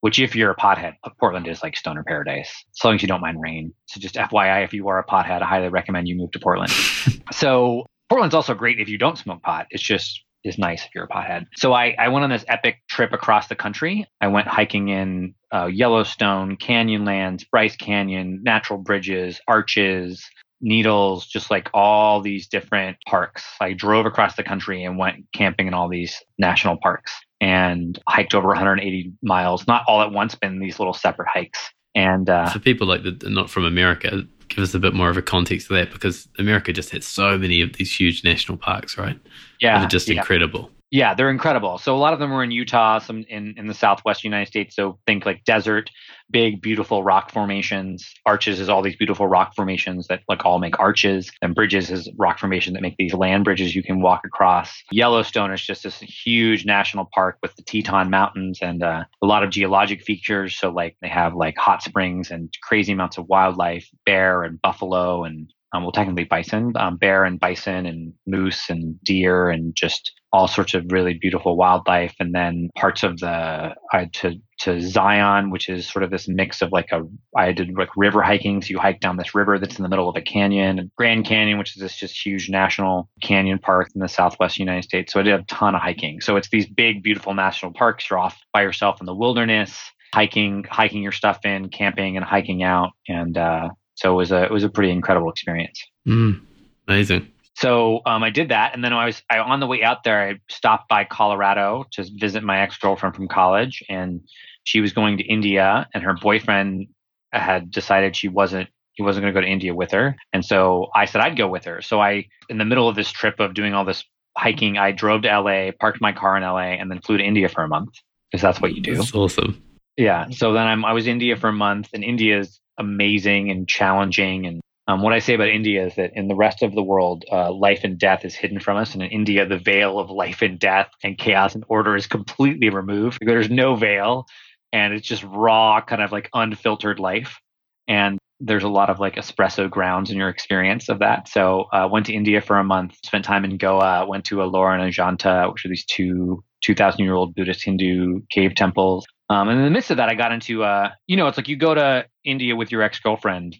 [0.00, 3.20] Which, if you're a pothead, Portland is like stoner paradise, as long as you don't
[3.20, 3.72] mind rain.
[3.86, 6.70] So just FYI, if you are a pothead, I highly recommend you move to Portland.
[7.32, 9.66] so Portland's also great if you don't smoke pot.
[9.70, 11.46] It's just is nice if you're a pothead.
[11.56, 14.06] So I, I went on this epic trip across the country.
[14.20, 20.24] I went hiking in uh, Yellowstone, Canyonlands, Bryce Canyon, natural bridges, arches,
[20.60, 23.44] needles, just like all these different parks.
[23.60, 28.34] I drove across the country and went camping in all these national parks and hiked
[28.34, 31.70] over 180 miles, not all at once, but in these little separate hikes.
[31.94, 35.16] And uh, for people like the not from America, give us a bit more of
[35.16, 38.98] a context of that because America just has so many of these huge national parks,
[38.98, 39.18] right?
[39.60, 40.16] Yeah, they're just yeah.
[40.16, 40.70] incredible.
[40.92, 41.78] Yeah, they're incredible.
[41.78, 44.76] So a lot of them were in Utah, some in, in the southwest United States.
[44.76, 45.90] So think like desert,
[46.30, 48.08] big, beautiful rock formations.
[48.24, 51.28] Arches is all these beautiful rock formations that like all make arches.
[51.42, 54.72] And bridges is rock formation that make these land bridges you can walk across.
[54.92, 59.42] Yellowstone is just this huge national park with the Teton Mountains and uh, a lot
[59.42, 60.56] of geologic features.
[60.56, 65.24] So like they have like hot springs and crazy amounts of wildlife, bear and buffalo
[65.24, 70.12] and um, well, technically bison, um, bear and bison and moose and deer and just
[70.36, 72.14] all sorts of really beautiful wildlife.
[72.20, 76.60] And then parts of the I to to Zion, which is sort of this mix
[76.60, 77.00] of like a
[77.34, 78.60] I did like river hiking.
[78.60, 81.56] So you hike down this river that's in the middle of a canyon, Grand Canyon,
[81.56, 85.10] which is this just huge national canyon park in the southwest United States.
[85.10, 86.20] So I did a ton of hiking.
[86.20, 88.10] So it's these big, beautiful national parks.
[88.10, 89.74] You're off by yourself in the wilderness,
[90.12, 92.90] hiking, hiking your stuff in, camping and hiking out.
[93.08, 95.82] And uh, so it was a it was a pretty incredible experience.
[96.06, 96.42] Mm,
[96.86, 97.32] amazing.
[97.56, 100.28] So um, I did that, and then I was I, on the way out there.
[100.28, 104.20] I stopped by Colorado to visit my ex girlfriend from college, and
[104.64, 106.88] she was going to India, and her boyfriend
[107.32, 110.88] had decided she wasn't he wasn't going to go to India with her, and so
[110.94, 111.80] I said I'd go with her.
[111.80, 114.04] So I, in the middle of this trip of doing all this
[114.36, 117.48] hiking, I drove to LA, parked my car in LA, and then flew to India
[117.48, 117.94] for a month
[118.30, 118.96] because that's what you do.
[118.96, 119.62] That's awesome.
[119.96, 120.28] Yeah.
[120.28, 123.66] So then I'm I was in India for a month, and India is amazing and
[123.66, 124.46] challenging.
[124.46, 127.24] And um, what I say about India is that in the rest of the world,
[127.30, 128.94] uh, life and death is hidden from us.
[128.94, 132.70] And in India, the veil of life and death and chaos and order is completely
[132.70, 133.18] removed.
[133.20, 134.26] There's no veil,
[134.72, 137.40] and it's just raw, kind of like unfiltered life.
[137.88, 141.28] And there's a lot of like espresso grounds in your experience of that.
[141.28, 144.78] So uh, went to India for a month, spent time in Goa, went to Ellora
[144.78, 149.06] and Ajanta, which are these two 2,000 year old Buddhist Hindu cave temples.
[149.30, 151.48] Um, and in the midst of that, I got into, uh, you know, it's like
[151.48, 153.56] you go to India with your ex girlfriend,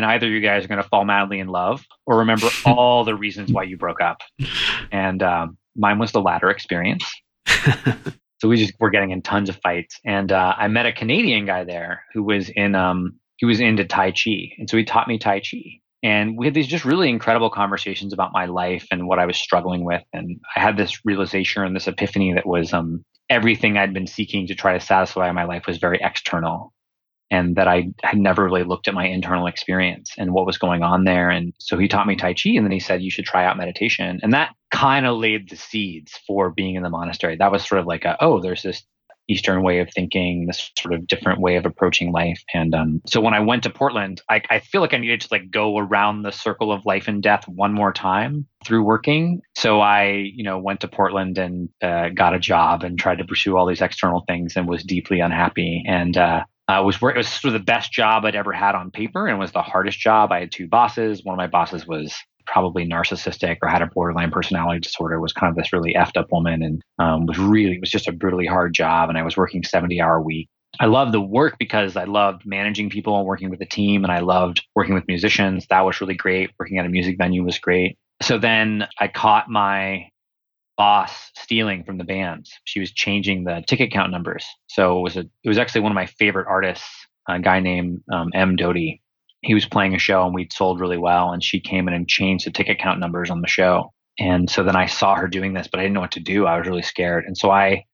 [0.00, 3.14] and either you guys are going to fall madly in love or remember all the
[3.14, 4.22] reasons why you broke up.
[4.90, 7.04] And um, mine was the latter experience.
[7.46, 10.00] so we just were getting in tons of fights.
[10.06, 13.84] And uh, I met a Canadian guy there who was in, um, he was into
[13.84, 14.52] Tai Chi.
[14.56, 15.58] And so he taught me Tai Chi.
[16.02, 19.36] And we had these just really incredible conversations about my life and what I was
[19.36, 20.02] struggling with.
[20.14, 24.46] And I had this realization and this epiphany that was um, everything I'd been seeking
[24.46, 26.72] to try to satisfy my life was very external
[27.30, 30.82] and that I had never really looked at my internal experience and what was going
[30.82, 31.30] on there.
[31.30, 33.56] And so he taught me Tai Chi and then he said, you should try out
[33.56, 34.20] meditation.
[34.22, 37.36] And that kind of laid the seeds for being in the monastery.
[37.36, 38.82] That was sort of like a, oh, there's this
[39.28, 42.42] Eastern way of thinking, this sort of different way of approaching life.
[42.52, 45.28] And um, so when I went to Portland, I, I feel like I needed to
[45.30, 49.40] like go around the circle of life and death one more time through working.
[49.54, 53.24] So I, you know, went to Portland and uh, got a job and tried to
[53.24, 55.84] pursue all these external things and was deeply unhappy.
[55.86, 58.90] And uh, uh, was it was sort of the best job I'd ever had on
[58.90, 60.30] paper and was the hardest job.
[60.30, 61.24] I had two bosses.
[61.24, 62.14] One of my bosses was
[62.46, 66.30] probably narcissistic or had a borderline personality disorder was kind of this really effed up
[66.30, 69.36] woman and um, was really it was just a brutally hard job and i was
[69.36, 70.48] working 70 hour week
[70.80, 74.12] i loved the work because i loved managing people and working with a team and
[74.12, 77.58] i loved working with musicians that was really great working at a music venue was
[77.58, 80.09] great so then i caught my
[80.80, 84.46] boss stealing from the bands she was changing the ticket count numbers.
[84.66, 86.88] So it was a it was actually one of my favorite artists
[87.28, 88.56] a guy named um, m.
[88.56, 89.02] Doty.
[89.42, 92.08] He was playing a show and we'd sold really well and she came in and
[92.08, 93.92] changed the ticket count numbers on the show.
[94.18, 96.46] And so then i saw her doing this but i didn't know what to do.
[96.46, 97.26] I was really scared.
[97.26, 97.84] And so i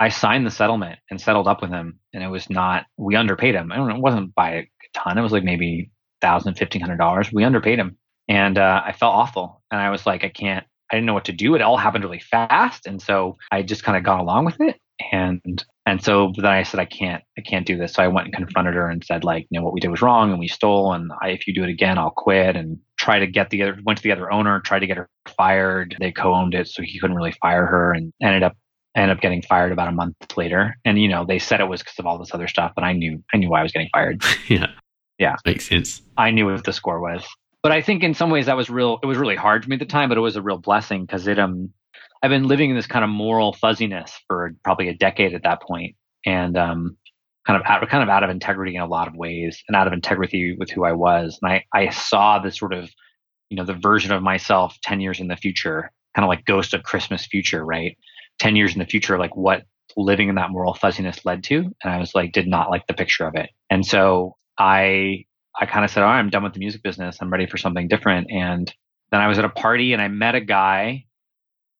[0.00, 3.54] i signed the settlement and settled up with him and it was not we underpaid
[3.54, 3.70] him.
[3.70, 4.64] I don't know it wasn't by a
[4.96, 5.16] ton.
[5.16, 7.32] It was like maybe thousand fifteen hundred dollars.
[7.32, 7.96] We underpaid him.
[8.28, 11.24] And uh, i felt awful and i was like i can't i didn't know what
[11.24, 14.44] to do it all happened really fast and so i just kind of got along
[14.44, 14.80] with it
[15.12, 17.94] and and so then I said, I can't, I can't do this.
[17.94, 20.02] So I went and confronted her and said, like, you know, what we did was
[20.02, 20.92] wrong and we stole.
[20.92, 23.78] And I, if you do it again, I'll quit and try to get the other,
[23.84, 25.96] went to the other owner, tried to get her fired.
[26.00, 26.66] They co-owned it.
[26.66, 28.56] So he couldn't really fire her and ended up,
[28.96, 30.76] ended up getting fired about a month later.
[30.84, 32.92] And, you know, they said it was because of all this other stuff, but I
[32.92, 34.24] knew, I knew why I was getting fired.
[34.48, 34.66] yeah.
[35.18, 35.36] Yeah.
[35.46, 36.02] Makes sense.
[36.16, 37.24] I knew what the score was.
[37.66, 39.74] But I think in some ways that was real, it was really hard for me
[39.74, 41.72] at the time, but it was a real blessing because it, um,
[42.22, 45.62] I've been living in this kind of moral fuzziness for probably a decade at that
[45.62, 46.96] point, and um,
[47.44, 49.88] kind of out, kind of out of integrity in a lot of ways, and out
[49.88, 51.40] of integrity with who I was.
[51.42, 52.88] And I I saw this sort of,
[53.50, 56.72] you know, the version of myself ten years in the future, kind of like Ghost
[56.72, 57.98] of Christmas Future, right?
[58.38, 59.64] Ten years in the future, like what
[59.96, 62.94] living in that moral fuzziness led to, and I was like, did not like the
[62.94, 65.24] picture of it, and so I
[65.60, 67.18] I kind of said, all right, I'm done with the music business.
[67.20, 68.30] I'm ready for something different.
[68.30, 68.72] And
[69.10, 71.06] then I was at a party and I met a guy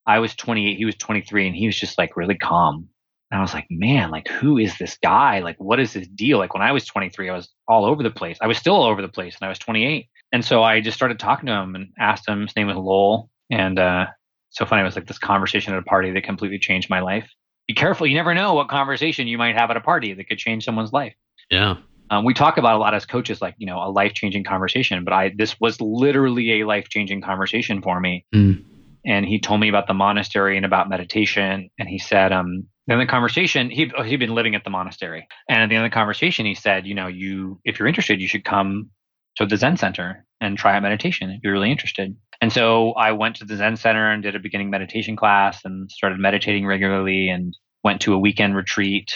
[0.07, 2.89] I was 28, he was 23, and he was just like really calm.
[3.31, 5.41] And I was like, man, like who is this guy?
[5.41, 6.39] Like, what is his deal?
[6.39, 8.39] Like when I was 23, I was all over the place.
[8.41, 10.07] I was still all over the place, and I was 28.
[10.33, 12.43] And so I just started talking to him and asked him.
[12.43, 14.07] His name was Lowell, and uh,
[14.51, 14.83] so funny.
[14.83, 17.29] It was like this conversation at a party that completely changed my life.
[17.67, 20.39] Be careful, you never know what conversation you might have at a party that could
[20.39, 21.15] change someone's life.
[21.51, 21.77] Yeah.
[22.11, 25.05] Um, we talk about a lot as coaches, like you know, a life changing conversation.
[25.05, 28.25] But I, this was literally a life changing conversation for me.
[28.35, 28.65] Mm
[29.07, 31.71] and he told me about the monastery and about meditation.
[31.79, 35.63] And he said, um, in the conversation, he he'd been living at the monastery, and
[35.63, 38.29] at the end of the conversation, he said, you know, you if you're interested, you
[38.29, 38.91] should come
[39.37, 42.17] to the Zen Center and try out meditation if you're really interested.
[42.41, 45.91] And so I went to the Zen Center and did a beginning meditation class and
[45.91, 49.13] started meditating regularly and went to a weekend retreat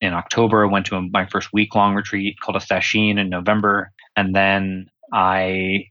[0.00, 0.66] in October.
[0.66, 5.90] Went to my first week long retreat called a sesshin in November, and then I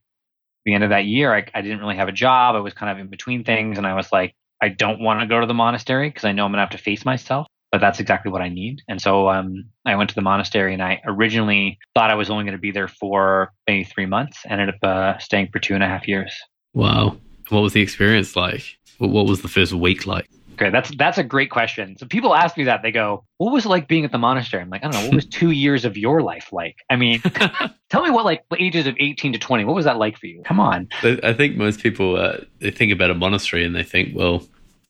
[0.66, 2.56] the end of that year, I, I didn't really have a job.
[2.56, 3.78] I was kind of in between things.
[3.78, 6.46] And I was like, I don't want to go to the monastery because I know
[6.46, 7.48] I'm going to have to face myself.
[7.72, 8.82] But that's exactly what I need.
[8.88, 12.44] And so um, I went to the monastery and I originally thought I was only
[12.44, 14.40] going to be there for maybe three months.
[14.50, 16.34] Ended up uh, staying for two and a half years.
[16.74, 17.18] Wow.
[17.50, 18.64] What was the experience like?
[18.98, 20.28] What was the first week like?
[20.60, 21.96] Okay, that's that's a great question.
[21.98, 22.82] So people ask me that.
[22.82, 25.08] They go, "What was it like being at the monastery?" I'm like, I don't know.
[25.08, 26.76] What was two years of your life like?
[26.90, 27.22] I mean,
[27.90, 29.64] tell me what like ages of 18 to 20.
[29.64, 30.42] What was that like for you?
[30.44, 30.90] Come on.
[31.02, 34.44] I think most people uh, they think about a monastery and they think, well,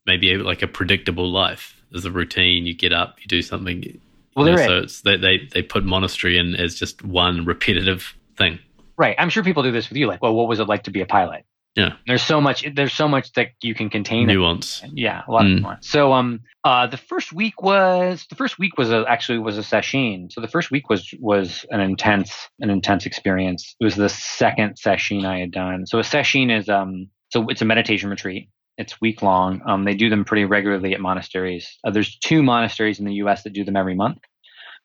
[0.08, 1.76] maybe like a predictable life.
[1.92, 2.66] There's a routine.
[2.66, 4.02] You get up, you do something.
[4.36, 8.58] Well, there so it's they, they they put monastery in as just one repetitive thing.
[8.98, 9.16] Right.
[9.20, 10.08] I'm sure people do this with you.
[10.08, 11.46] Like, well, what was it like to be a pilot?
[11.76, 11.94] Yeah.
[12.08, 12.66] There's so much.
[12.76, 14.28] There's so much that you can contain.
[14.28, 14.82] Nuance.
[14.94, 15.58] Yeah, a lot mm.
[15.58, 15.88] of nuance.
[15.88, 19.62] So, um, uh, the first week was the first week was a, actually was a
[19.62, 20.32] sesshin.
[20.32, 23.76] So the first week was was an intense an intense experience.
[23.80, 25.86] It was the second sesshin I had done.
[25.86, 28.50] So a sesshin is um, so it's a meditation retreat.
[28.78, 29.62] It's week long.
[29.68, 31.78] Um, they do them pretty regularly at monasteries.
[31.84, 33.44] Uh, there's two monasteries in the U.S.
[33.44, 34.20] that do them every month.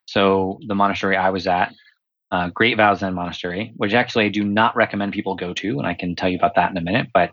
[0.06, 1.72] So the monastery I was at
[2.30, 5.86] uh, Great Vow Zen Monastery, which actually I do not recommend people go to, and
[5.86, 7.08] I can tell you about that in a minute.
[7.12, 7.32] But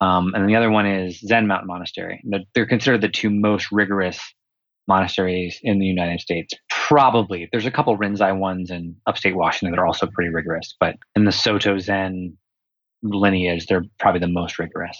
[0.00, 2.22] um, and the other one is Zen Mountain Monastery.
[2.54, 4.18] They're considered the two most rigorous
[4.88, 6.54] monasteries in the United States.
[6.70, 10.96] Probably there's a couple Rinzai ones in upstate Washington that are also pretty rigorous, but
[11.14, 12.36] in the Soto Zen
[13.02, 14.98] lineage, they're probably the most rigorous.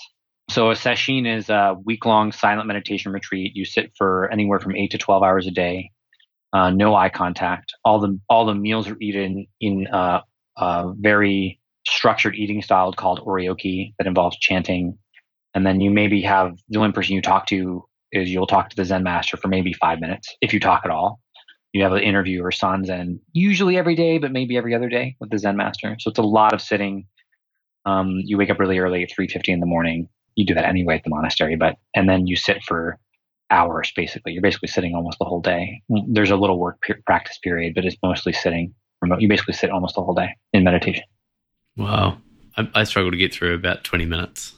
[0.48, 3.52] So a sesshin is a week long silent meditation retreat.
[3.54, 5.90] You sit for anywhere from eight to 12 hours a day
[6.52, 7.72] uh, no eye contact.
[7.84, 10.20] All the all the meals are eaten in uh,
[10.56, 14.98] a very structured eating style called oryoki that involves chanting,
[15.54, 18.76] and then you maybe have the only person you talk to is you'll talk to
[18.76, 21.20] the Zen master for maybe five minutes if you talk at all.
[21.72, 25.30] You have an interview or sanzen usually every day, but maybe every other day with
[25.30, 25.96] the Zen master.
[26.00, 27.06] So it's a lot of sitting.
[27.86, 30.08] Um, you wake up really early at three fifty in the morning.
[30.34, 32.98] You do that anyway at the monastery, but and then you sit for
[33.50, 34.32] hours basically.
[34.32, 35.82] You're basically sitting almost the whole day.
[36.08, 39.20] There's a little work pe- practice period, but it's mostly sitting remote.
[39.20, 41.04] You basically sit almost the whole day in meditation.
[41.76, 42.18] Wow.
[42.56, 44.54] I, I struggle to get through about 20 minutes.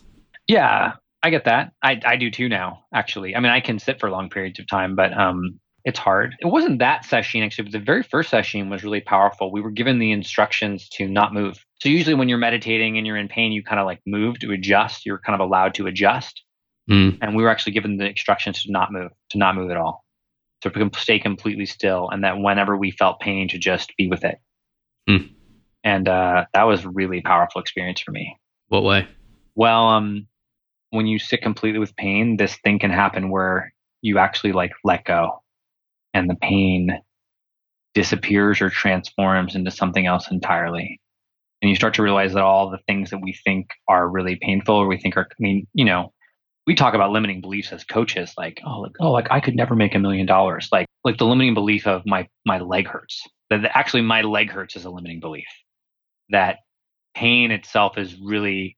[0.49, 1.73] Yeah, I get that.
[1.83, 3.37] I, I do too now, actually.
[3.37, 6.37] I mean, I can sit for long periods of time, but um, it's hard.
[6.41, 9.53] It wasn't that sesshin actually, but the very first sesshin was really powerful.
[9.53, 11.65] We were given the instructions to not move.
[11.81, 14.53] So usually when you're meditating and you're in pain, you kind of like move to
[14.53, 15.07] adjust.
[15.07, 16.43] You're kind of allowed to adjust.
[16.91, 17.19] Mm.
[17.21, 20.05] And we were actually given the instructions to not move, to not move at all,
[20.63, 24.39] to stay completely still, and that whenever we felt pain, to just be with it.
[25.09, 25.31] Mm.
[25.85, 28.37] And uh, that was a really powerful experience for me.
[28.69, 29.09] What way?
[29.55, 30.27] Well, um,
[30.91, 35.05] when you sit completely with pain, this thing can happen where you actually like let
[35.05, 35.43] go,
[36.15, 37.01] and the pain
[37.95, 41.01] disappears or transforms into something else entirely.
[41.61, 44.75] And you start to realize that all the things that we think are really painful
[44.75, 46.13] or we think are, I mean, you know,
[46.67, 49.75] we talk about limiting beliefs as coaches, like, oh, like, oh, like I could never
[49.75, 50.69] make a million dollars.
[50.71, 53.23] Like, like the limiting belief of my, my leg hurts.
[53.51, 55.47] That actually my leg hurts is a limiting belief.
[56.31, 56.59] That
[57.15, 58.77] pain itself is really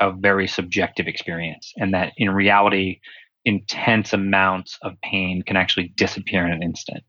[0.00, 1.72] a very subjective experience.
[1.76, 3.00] And that in reality,
[3.44, 7.04] intense amounts of pain can actually disappear in an instant.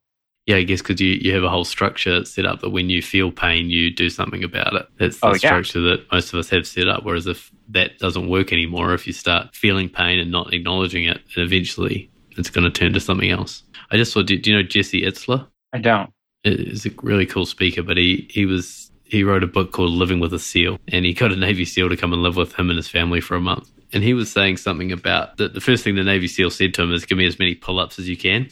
[0.47, 3.01] Yeah, I guess because you, you have a whole structure set up that when you
[3.01, 4.87] feel pain, you do something about it.
[4.97, 5.37] That's oh, the Oh, yeah.
[5.49, 7.03] structure that most of us have set up.
[7.03, 11.21] Whereas if that doesn't work anymore, if you start feeling pain and not acknowledging it,
[11.35, 13.63] then eventually it's going to turn to something else.
[13.91, 15.45] I just saw, do, do you know Jesse Itzler?
[15.73, 16.09] I don't.
[16.43, 20.21] He's a really cool speaker, but he, he was he wrote a book called Living
[20.21, 22.69] with a Seal, and he got a Navy SEAL to come and live with him
[22.69, 23.69] and his family for a month.
[23.91, 25.53] And he was saying something about that.
[25.53, 27.99] The first thing the Navy SEAL said to him is, "Give me as many pull-ups
[27.99, 28.47] as you can."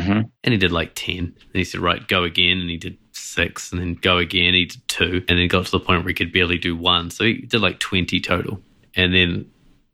[0.00, 1.18] Hmm And he did like 10.
[1.18, 2.58] And he said, right, go again.
[2.58, 3.72] And he did six.
[3.72, 4.54] And then go again.
[4.54, 5.24] He did two.
[5.28, 7.10] And then got to the point where he could barely do one.
[7.10, 8.60] So he did like 20 total.
[8.94, 9.50] And then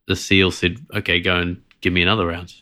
[0.07, 2.55] the SEAL said, okay, go and give me another round.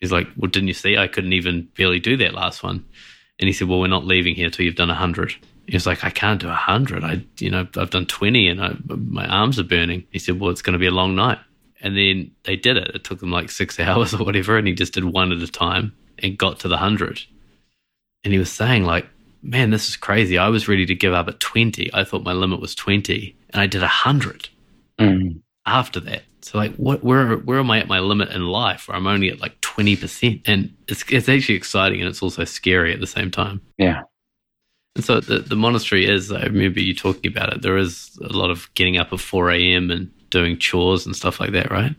[0.00, 0.96] He's like, well, didn't you see?
[0.96, 2.84] I couldn't even barely do that last one.
[3.40, 5.34] And he said, well, we're not leaving here till you've done 100.
[5.66, 7.04] He was like, I can't do 100.
[7.04, 10.04] I, you know, I've done 20 and I, my arms are burning.
[10.10, 11.38] He said, well, it's going to be a long night.
[11.80, 12.94] And then they did it.
[12.94, 14.56] It took them like six hours or whatever.
[14.56, 15.92] And he just did one at a time
[16.22, 17.22] and got to the 100.
[18.24, 19.06] And he was saying, like,
[19.42, 20.36] man, this is crazy.
[20.38, 21.90] I was ready to give up at 20.
[21.94, 23.36] I thought my limit was 20.
[23.50, 24.48] And I did 100
[24.98, 25.40] Mm.
[25.64, 26.22] after that.
[26.42, 29.28] So, like, what, where, where am I at my limit in life where I'm only
[29.28, 30.42] at like 20%?
[30.46, 33.60] And it's, it's actually exciting and it's also scary at the same time.
[33.76, 34.02] Yeah.
[34.96, 38.32] And so the, the monastery is, I remember you talking about it, there is a
[38.32, 39.90] lot of getting up at 4 a.m.
[39.92, 41.94] and doing chores and stuff like that, right?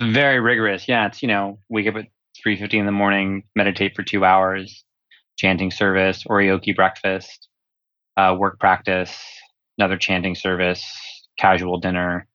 [0.00, 0.88] Very rigorous.
[0.88, 1.06] Yeah.
[1.06, 2.06] It's, you know, wake up at
[2.46, 4.84] 3.50 in the morning, meditate for two hours,
[5.36, 7.48] chanting service, oryoki breakfast,
[8.16, 9.16] uh, work practice,
[9.78, 10.84] another chanting service,
[11.38, 12.26] casual dinner,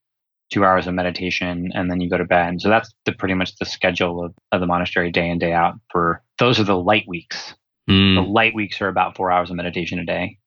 [0.52, 2.60] two hours of meditation, and then you go to bed.
[2.60, 5.74] So that's the pretty much the schedule of, of the monastery day in, day out
[5.92, 7.54] for those are the light weeks.
[7.86, 8.32] The Mm.
[8.32, 10.38] light weeks are about four hours of meditation a day,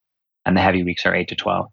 [0.46, 1.66] and the heavy weeks are eight to 12.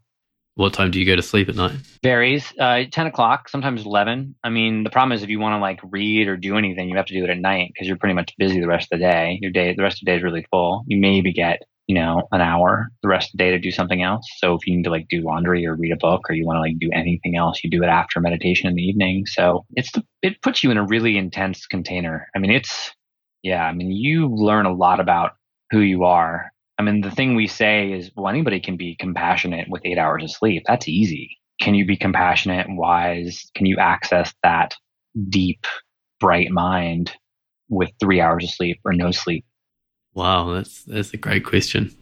[0.59, 1.77] What time do you go to sleep at night?
[2.03, 2.53] Varies.
[2.59, 4.35] Uh, 10 o'clock, sometimes 11.
[4.43, 6.97] I mean, the problem is if you want to like read or do anything, you
[6.97, 9.05] have to do it at night because you're pretty much busy the rest of the
[9.05, 9.39] day.
[9.41, 10.83] Your day, the rest of the day is really full.
[10.85, 14.03] You maybe get, you know, an hour the rest of the day to do something
[14.03, 14.27] else.
[14.35, 16.57] So if you need to like do laundry or read a book or you want
[16.57, 19.27] to like do anything else, you do it after meditation in the evening.
[19.27, 22.27] So it's the, it puts you in a really intense container.
[22.35, 22.91] I mean, it's,
[23.43, 25.35] yeah, I mean, you learn a lot about
[25.71, 29.67] who you are I mean, the thing we say is, well, anybody can be compassionate
[29.69, 30.63] with eight hours of sleep.
[30.65, 31.37] That's easy.
[31.61, 33.51] Can you be compassionate, and wise?
[33.53, 34.73] Can you access that
[35.27, 35.65] deep,
[36.21, 37.11] bright mind
[37.67, 39.45] with three hours of sleep or no sleep?
[40.13, 41.93] Wow, that's that's a great question.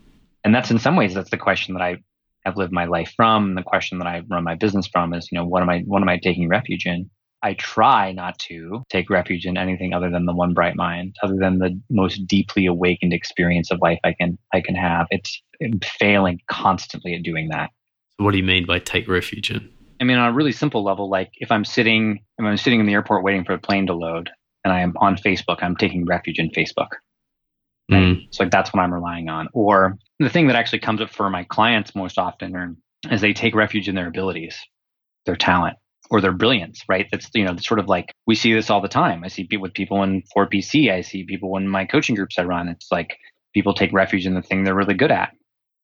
[0.43, 1.97] And that's in some ways, that's the question that I
[2.45, 3.55] have lived my life from.
[3.55, 6.03] The question that I run my business from is, you know, what am I, what
[6.03, 7.09] am I taking refuge in?
[7.43, 11.35] I try not to take refuge in anything other than the one bright mind, other
[11.39, 15.07] than the most deeply awakened experience of life I can I can have.
[15.11, 17.69] It's I'm failing constantly at doing that.
[18.17, 19.69] So what do you mean by take refuge in?
[19.99, 22.85] I mean, on a really simple level, like if I'm sitting if I'm sitting in
[22.85, 24.29] the airport waiting for a plane to load,
[24.63, 26.89] and I am on Facebook, I'm taking refuge in Facebook.
[27.91, 28.27] Mm.
[28.31, 29.47] So like that's what I'm relying on.
[29.53, 32.75] Or the thing that actually comes up for my clients most often are,
[33.11, 34.59] is they take refuge in their abilities,
[35.25, 35.77] their talent,
[36.09, 37.07] or their brilliance, right?
[37.11, 39.23] That's you know, sort of like we see this all the time.
[39.23, 40.91] I see people with people in 4PC.
[40.91, 42.67] I see people in my coaching groups I run.
[42.67, 43.17] It's like
[43.53, 45.31] people take refuge in the thing they're really good at.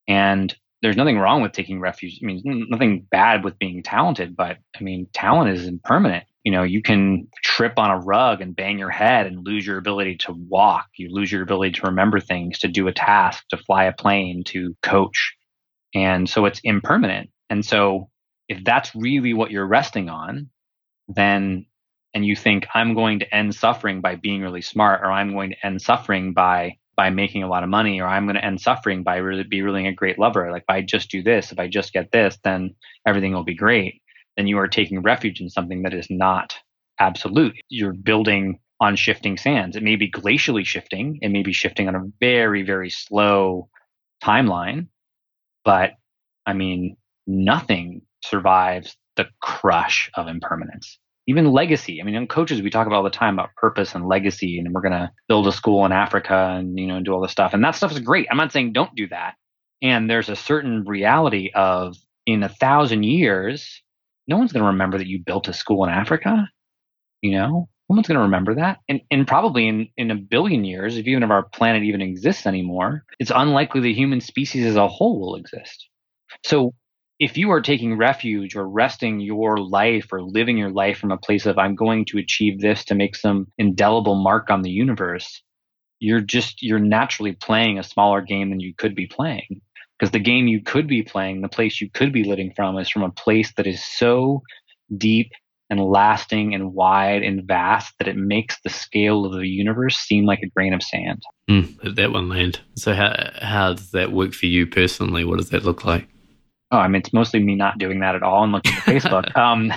[0.07, 2.19] And there's nothing wrong with taking refuge.
[2.21, 6.26] I mean, nothing bad with being talented, but I mean, talent is impermanent.
[6.43, 9.78] You know, you can trip on a rug and bang your head and lose your
[9.78, 10.88] ability to walk.
[10.97, 14.43] You lose your ability to remember things, to do a task, to fly a plane,
[14.47, 15.36] to coach.
[15.95, 17.30] And so it's impermanent.
[17.49, 18.09] And so
[18.54, 20.49] if that's really what you're resting on,
[21.08, 21.66] then,
[22.14, 25.51] and you think I'm going to end suffering by being really smart, or I'm going
[25.51, 28.62] to end suffering by by making a lot of money, or I'm going to end
[28.62, 30.51] suffering by really be really a great lover.
[30.51, 32.76] Like if I just do this, if I just get this, then
[33.08, 34.01] everything will be great.
[34.38, 36.56] Then you are taking refuge in something that is not
[36.99, 37.56] absolute.
[37.70, 39.76] You're building on shifting sands.
[39.76, 41.18] It may be glacially shifting.
[41.24, 43.70] It may be shifting on a very, very slow
[44.24, 44.88] timeline.
[45.66, 45.93] But
[46.45, 50.97] I mean, nothing survives the crush of impermanence.
[51.28, 52.01] Even legacy.
[52.01, 54.74] I mean, in coaches, we talk about all the time about purpose and legacy, and
[54.74, 57.53] we're going to build a school in Africa and, you know, do all this stuff.
[57.53, 58.28] And that stuff is great.
[58.30, 59.36] I'm not saying don't do that.
[59.82, 61.95] And there's a certain reality of
[62.26, 63.82] in a thousand years,
[64.28, 66.49] no one's going to remember that you built a school in Africa.
[67.21, 68.80] You know, no one's going to remember that.
[68.89, 72.45] And, and probably in, in a billion years, if even if our planet even exists
[72.45, 75.88] anymore, it's unlikely the human species as a whole will exist.
[76.43, 76.74] So
[77.20, 81.18] if you are taking refuge or resting your life or living your life from a
[81.18, 85.41] place of I'm going to achieve this to make some indelible mark on the universe,
[85.99, 89.61] you're just you're naturally playing a smaller game than you could be playing.
[89.97, 92.89] Because the game you could be playing, the place you could be living from is
[92.89, 94.41] from a place that is so
[94.97, 95.32] deep
[95.70, 100.26] and lasting and wide and vast that it makes the scale of the universe seem
[100.26, 101.24] like a grain of sand.
[101.49, 102.59] Mm, that one land.
[102.76, 105.24] So how how does that work for you personally?
[105.24, 106.07] What does that look like?
[106.74, 109.32] Oh, I mean, it's mostly me not doing that at all and looking at Facebook.
[109.36, 109.71] Um,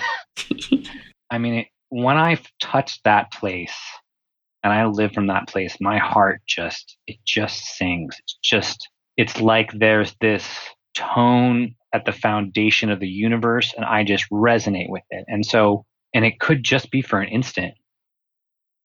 [1.31, 3.77] I mean, it, when I've touched that place
[4.63, 8.17] and I live from that place, my heart just it just sings.
[8.19, 8.89] It's just
[9.19, 10.49] it's like there's this
[10.95, 15.27] tone at the foundation of the universe and I just resonate with it.
[15.29, 15.85] And so,
[16.15, 17.75] and it could just be for an instant.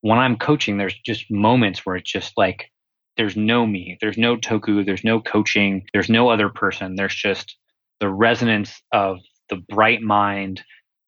[0.02, 2.72] When I'm coaching, there's just moments where it's just like,
[3.16, 6.96] there's no me, there's no toku, there's no coaching, there's no other person.
[6.96, 7.56] There's just
[8.02, 10.62] the resonance of the bright mind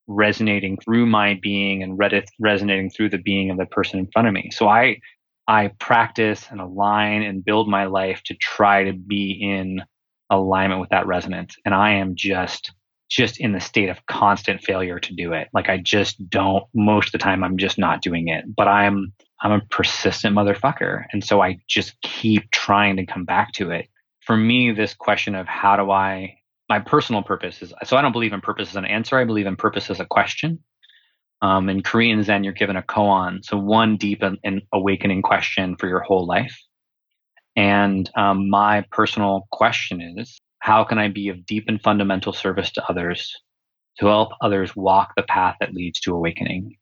[0.07, 1.99] resonating through my being and
[2.39, 4.49] resonating through the being of the person in front of me.
[4.51, 4.99] So I,
[5.47, 9.81] I practice and align and build my life to try to be in
[10.29, 11.55] alignment with that resonance.
[11.65, 12.71] And I am just
[13.09, 15.47] just in the state of constant failure to do it.
[15.53, 18.45] Like I just don't most of the time I'm just not doing it.
[18.55, 21.03] But I'm I'm a persistent motherfucker.
[21.11, 23.87] And so I just keep trying to come back to it.
[24.21, 26.37] For me, this question of how do I
[26.73, 29.19] my personal purpose is so I don't believe in purpose as an answer.
[29.19, 30.57] I believe in purpose as a question.
[31.43, 35.75] Um, in Korean Zen, you're given a koan, so one deep and, and awakening question
[35.77, 36.57] for your whole life.
[37.55, 42.71] And um, my personal question is how can I be of deep and fundamental service
[42.71, 43.31] to others
[43.99, 46.75] to help others walk the path that leads to awakening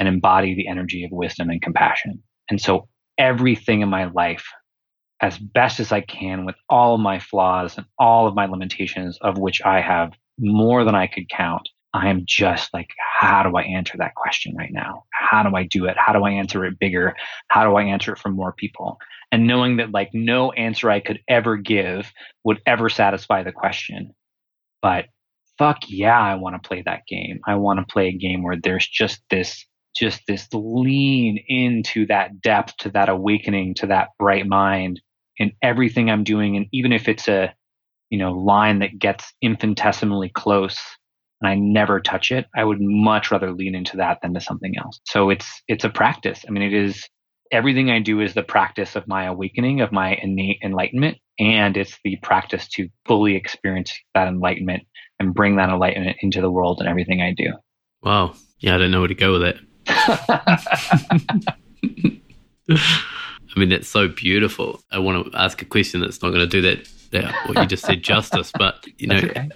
[0.00, 2.20] and embody the energy of wisdom and compassion?
[2.50, 4.44] And so everything in my life,
[5.20, 9.18] as best as I can, with all of my flaws and all of my limitations,
[9.22, 12.90] of which I have more than I could count, I am just like,
[13.20, 15.04] how do I answer that question right now?
[15.12, 15.96] How do I do it?
[15.96, 17.16] How do I answer it bigger?
[17.48, 18.98] How do I answer it for more people?
[19.32, 22.12] And knowing that like no answer I could ever give
[22.44, 24.12] would ever satisfy the question.
[24.82, 25.06] But
[25.58, 27.40] fuck yeah, I want to play that game.
[27.46, 29.64] I want to play a game where there's just this
[29.96, 35.00] just this lean into that depth, to that awakening, to that bright mind
[35.38, 36.56] in everything I'm doing.
[36.56, 37.54] And even if it's a,
[38.10, 40.78] you know, line that gets infinitesimally close,
[41.40, 44.74] and I never touch it, I would much rather lean into that than to something
[44.78, 45.00] else.
[45.04, 46.44] So it's it's a practice.
[46.48, 47.06] I mean, it is
[47.52, 51.98] everything I do is the practice of my awakening, of my innate enlightenment, and it's
[52.04, 54.84] the practice to fully experience that enlightenment
[55.20, 57.52] and bring that enlightenment into the world and everything I do.
[58.02, 58.34] Wow.
[58.58, 59.58] Yeah, I don't know where to go with it.
[63.56, 64.82] I mean, that's so beautiful.
[64.92, 67.66] I want to ask a question that's not going to do that, that what you
[67.66, 69.48] just said justice, but you know, okay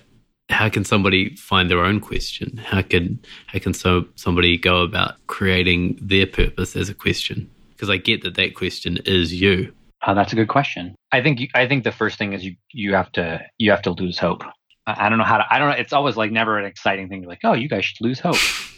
[0.50, 2.56] how can somebody find their own question?
[2.58, 7.50] How can how can so somebody go about creating their purpose as a question?
[7.70, 9.72] Because I get that that question is you.
[10.06, 10.94] Oh, that's a good question.
[11.12, 13.82] I think you, I think the first thing is you you have to you have
[13.82, 14.42] to lose hope.
[14.86, 15.44] I, I don't know how to.
[15.50, 15.76] I don't know.
[15.76, 17.24] It's always like never an exciting thing.
[17.24, 18.36] Like, oh, you guys should lose hope.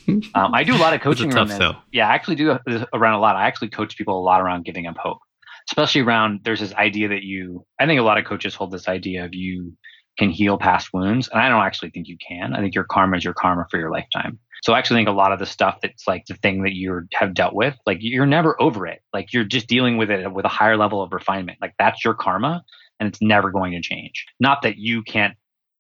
[0.34, 1.58] um, I do a lot of coaching around this.
[1.92, 2.58] Yeah, I actually do
[2.92, 3.36] around a lot.
[3.36, 5.18] I actually coach people a lot around giving up hope,
[5.68, 6.40] especially around.
[6.44, 7.64] There's this idea that you.
[7.78, 9.76] I think a lot of coaches hold this idea of you
[10.18, 11.28] can heal past wounds.
[11.28, 12.54] And I don't actually think you can.
[12.54, 14.38] I think your karma is your karma for your lifetime.
[14.62, 17.00] So I actually think a lot of the stuff that's like the thing that you
[17.14, 19.00] have dealt with, like you're never over it.
[19.12, 21.58] Like you're just dealing with it with a higher level of refinement.
[21.60, 22.62] Like that's your karma
[23.00, 24.24] and it's never going to change.
[24.38, 25.34] Not that you can't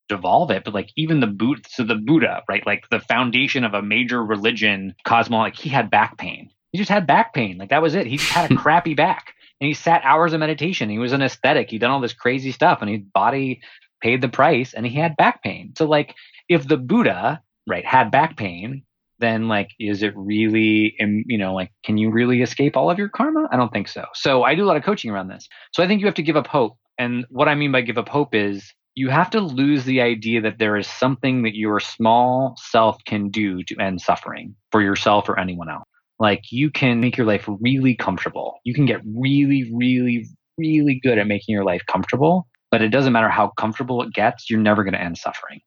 [0.08, 2.64] devolve it, but like even the boot, so the Buddha, right?
[2.66, 6.50] Like the foundation of a major religion, Cosmo, like he had back pain.
[6.72, 7.58] He just had back pain.
[7.58, 8.06] Like that was it.
[8.06, 10.90] He just had a crappy back and he sat hours of meditation.
[10.90, 11.70] He was an aesthetic.
[11.70, 13.60] He done all this crazy stuff and his body
[14.00, 15.72] paid the price and he had back pain.
[15.76, 16.14] So like
[16.48, 18.82] if the Buddha, right, had back pain,
[19.18, 23.08] then like is it really you know like can you really escape all of your
[23.08, 23.48] karma?
[23.52, 24.04] I don't think so.
[24.14, 25.48] So I do a lot of coaching around this.
[25.72, 26.76] So I think you have to give up hope.
[26.98, 30.42] And what I mean by give up hope is you have to lose the idea
[30.42, 35.28] that there is something that your small self can do to end suffering for yourself
[35.28, 35.84] or anyone else.
[36.18, 38.58] Like you can make your life really comfortable.
[38.64, 40.26] You can get really, really,
[40.58, 44.48] really good at making your life comfortable but it doesn't matter how comfortable it gets,
[44.50, 45.60] you're never going to end suffering.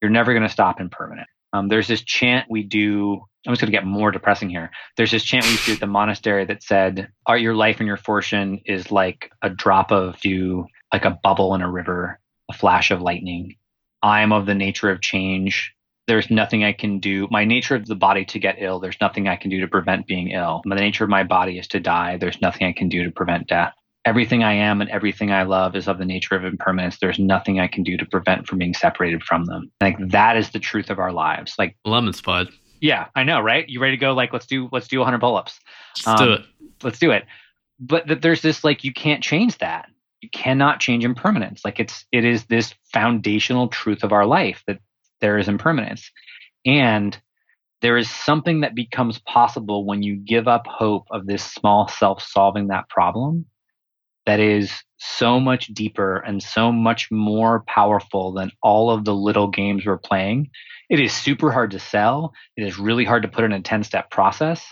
[0.00, 1.26] You're never going to stop impermanent.
[1.52, 3.20] Um, there's this chant we do.
[3.46, 4.70] I'm just going to get more depressing here.
[4.96, 7.80] There's this chant we used to do at the monastery that said, "Art your life
[7.80, 12.20] and your fortune is like a drop of dew, like a bubble in a river,
[12.56, 13.56] flash of lightning.
[14.02, 15.72] I am of the nature of change.
[16.06, 17.26] There's nothing I can do.
[17.30, 18.78] My nature of the body to get ill.
[18.78, 20.62] There's nothing I can do to prevent being ill.
[20.64, 22.16] The nature of my body is to die.
[22.16, 23.74] There's nothing I can do to prevent death
[24.06, 26.98] everything I am and everything I love is of the nature of impermanence.
[26.98, 29.70] There's nothing I can do to prevent from being separated from them.
[29.80, 31.54] Like that is the truth of our lives.
[31.58, 32.48] Like lemon I'm.
[32.80, 33.68] Yeah, I know, right?
[33.68, 34.12] You ready to go?
[34.12, 35.58] Like, let's do let's do 100 pull-ups.
[36.06, 36.40] Let's um, do it.
[36.82, 37.24] Let's do it.
[37.80, 39.88] But that there's this like you can't change that.
[40.20, 41.62] You cannot change impermanence.
[41.64, 44.78] Like it's it is this foundational truth of our life that
[45.20, 46.10] there is impermanence,
[46.64, 47.18] and
[47.82, 52.22] there is something that becomes possible when you give up hope of this small self
[52.22, 53.46] solving that problem
[54.26, 59.48] that is so much deeper and so much more powerful than all of the little
[59.48, 60.50] games we're playing.
[60.90, 62.32] It is super hard to sell.
[62.56, 64.64] It is really hard to put in a 10 step process.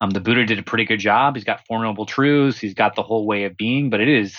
[0.00, 1.36] Um, the Buddha did a pretty good job.
[1.36, 4.36] He's got Four Noble Truths, he's got the whole way of being, but it is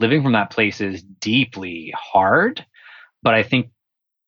[0.00, 2.64] living from that place is deeply hard.
[3.22, 3.70] But I think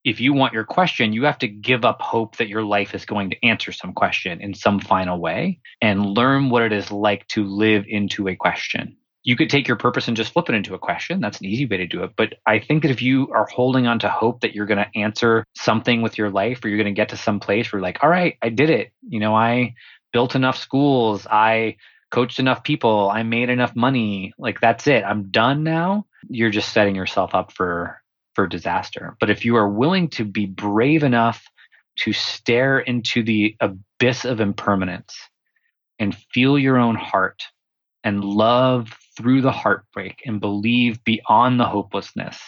[0.05, 3.05] if you want your question, you have to give up hope that your life is
[3.05, 7.27] going to answer some question in some final way and learn what it is like
[7.29, 8.97] to live into a question.
[9.23, 11.21] You could take your purpose and just flip it into a question.
[11.21, 12.13] That's an easy way to do it.
[12.17, 14.99] But I think that if you are holding on to hope that you're going to
[14.99, 17.87] answer something with your life or you're going to get to some place where, you're
[17.87, 18.93] like, all right, I did it.
[19.07, 19.75] You know, I
[20.15, 21.27] built enough schools.
[21.31, 21.77] I
[22.11, 23.11] coached enough people.
[23.11, 24.33] I made enough money.
[24.39, 25.05] Like, that's it.
[25.05, 26.07] I'm done now.
[26.29, 28.01] You're just setting yourself up for
[28.35, 29.17] for disaster.
[29.19, 31.45] But if you are willing to be brave enough
[31.99, 35.15] to stare into the abyss of impermanence
[35.99, 37.43] and feel your own heart
[38.05, 42.41] and love through the heartbreak and believe beyond the hopelessness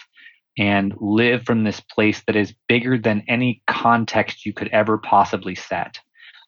[0.58, 5.54] and live from this place that is bigger than any context you could ever possibly
[5.54, 5.98] set.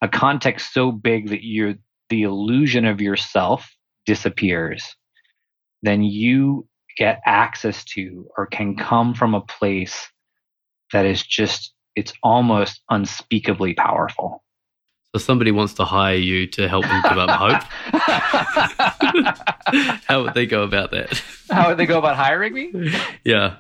[0.03, 1.77] A context so big that you
[2.15, 3.69] the illusion of yourself
[4.07, 4.95] disappears.
[5.83, 9.97] Then you get access to or can come from a place
[10.93, 14.44] that is just it's almost unspeakably powerful.
[15.15, 17.63] So somebody wants to hire you to help them give up hope.
[20.09, 21.23] How would they go about that?
[21.49, 22.73] How would they go about hiring me?
[23.23, 23.59] Yeah.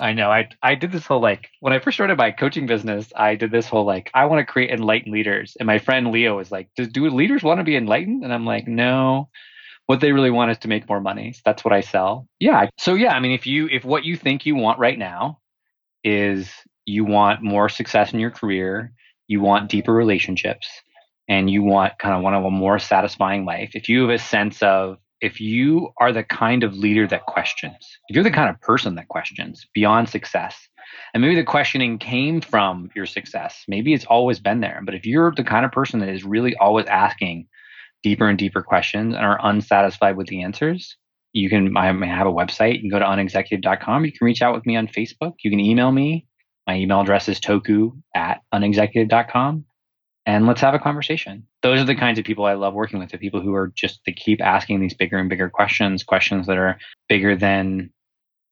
[0.00, 0.32] I know.
[0.32, 3.52] I I did this whole like when I first started my coaching business, I did
[3.52, 5.56] this whole like I want to create enlightened leaders.
[5.60, 8.44] And my friend Leo was like, "Do, do leaders want to be enlightened?" And I'm
[8.44, 9.28] like, "No
[9.86, 11.34] what they really want is to make more money.
[11.34, 12.26] So that's what I sell.
[12.40, 12.68] Yeah.
[12.78, 15.40] So yeah, I mean, if you if what you think you want right now
[16.02, 16.50] is
[16.86, 18.92] you want more success in your career,
[19.26, 20.68] you want deeper relationships,
[21.28, 23.70] and you want kind of want a more satisfying life.
[23.74, 27.76] If you have a sense of if you are the kind of leader that questions,
[28.08, 30.68] if you're the kind of person that questions beyond success,
[31.12, 35.06] and maybe the questioning came from your success, maybe it's always been there, but if
[35.06, 37.46] you're the kind of person that is really always asking
[38.02, 40.96] deeper and deeper questions and are unsatisfied with the answers,
[41.32, 42.74] you can I have a website.
[42.74, 44.04] You can go to unexecutive.com.
[44.04, 45.32] You can reach out with me on Facebook.
[45.42, 46.26] You can email me.
[46.66, 49.64] My email address is toku at unexecutive.com.
[50.26, 51.46] And let's have a conversation.
[51.62, 54.00] Those are the kinds of people I love working with, the people who are just
[54.06, 57.90] they keep asking these bigger and bigger questions, questions that are bigger than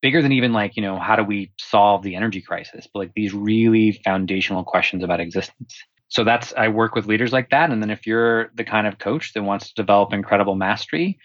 [0.02, 2.86] bigger than even like, you know, how do we solve the energy crisis?
[2.92, 5.82] But like these really foundational questions about existence
[6.12, 7.70] so that's I work with leaders like that.
[7.70, 11.18] And then if you're the kind of coach that wants to develop incredible mastery,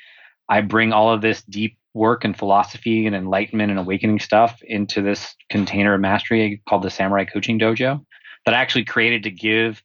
[0.47, 5.01] I bring all of this deep work and philosophy and enlightenment and awakening stuff into
[5.01, 8.05] this container of mastery called the Samurai Coaching Dojo
[8.45, 9.81] that I actually created to give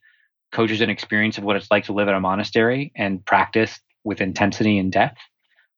[0.51, 4.21] coaches an experience of what it's like to live at a monastery and practice with
[4.21, 5.19] intensity and depth.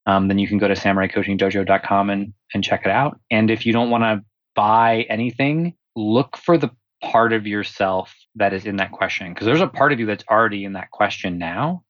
[0.06, 3.20] Um, then you can go to samuraicoachingdojo.com and, and check it out.
[3.32, 4.24] And if you don't want to
[4.56, 6.70] buy anything, look for the
[7.02, 10.24] part of yourself that is in that question because there's a part of you that's
[10.30, 11.84] already in that question now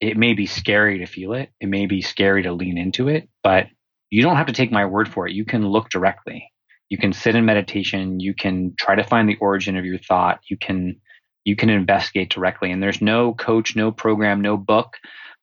[0.00, 3.28] it may be scary to feel it it may be scary to lean into it
[3.42, 3.66] but
[4.10, 6.50] you don't have to take my word for it you can look directly
[6.88, 10.40] you can sit in meditation you can try to find the origin of your thought
[10.48, 11.00] you can
[11.44, 14.96] you can investigate directly and there's no coach no program no book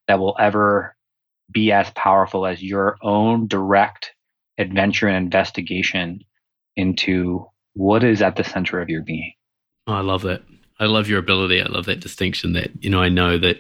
[0.08, 0.96] that will ever
[1.52, 4.14] be as powerful as your own direct
[4.58, 6.22] adventure and investigation
[6.76, 9.34] into what is at the center of your being.
[9.88, 10.44] Oh, I love that.
[10.80, 11.62] I love your ability.
[11.62, 13.58] I love that distinction that, you know, I know that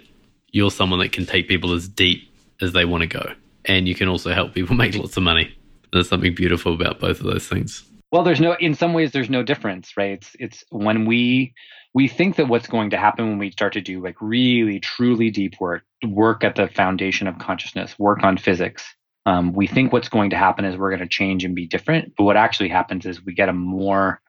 [0.51, 2.29] you're someone that can take people as deep
[2.61, 3.33] as they want to go.
[3.65, 5.55] And you can also help people make lots of money.
[5.91, 7.83] There's something beautiful about both of those things.
[8.11, 10.11] Well, there's no in some ways there's no difference, right?
[10.11, 11.53] It's it's when we
[11.93, 15.29] we think that what's going to happen when we start to do like really truly
[15.29, 18.83] deep work, work at the foundation of consciousness, work on physics,
[19.25, 22.13] um, we think what's going to happen is we're going to change and be different.
[22.17, 24.21] But what actually happens is we get a more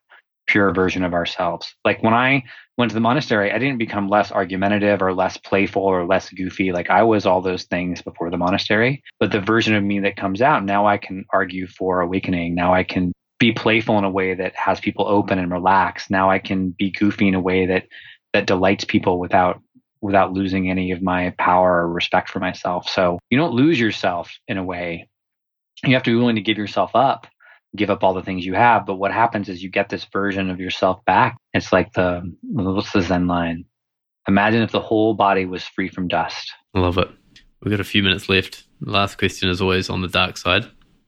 [0.53, 1.75] pure version of ourselves.
[1.83, 2.45] Like when I
[2.77, 6.73] went to the monastery, I didn't become less argumentative or less playful or less goofy.
[6.73, 9.03] Like I was all those things before the monastery.
[9.19, 12.55] But the version of me that comes out, now I can argue for awakening.
[12.55, 16.11] Now I can be playful in a way that has people open and relaxed.
[16.11, 17.87] Now I can be goofy in a way that
[18.35, 19.61] that delights people without
[20.03, 22.89] without losing any of my power or respect for myself.
[22.89, 25.09] So you don't lose yourself in a way.
[25.85, 27.27] You have to be willing to give yourself up,
[27.77, 28.87] give up all the things you have.
[28.87, 31.37] But what happens is you get this version of yourself back.
[31.53, 33.65] It's like the, what's the Zen line?
[34.29, 36.53] Imagine if the whole body was free from dust.
[36.75, 37.09] I love it.
[37.63, 38.65] We've got a few minutes left.
[38.81, 40.65] Last question is always on the dark side.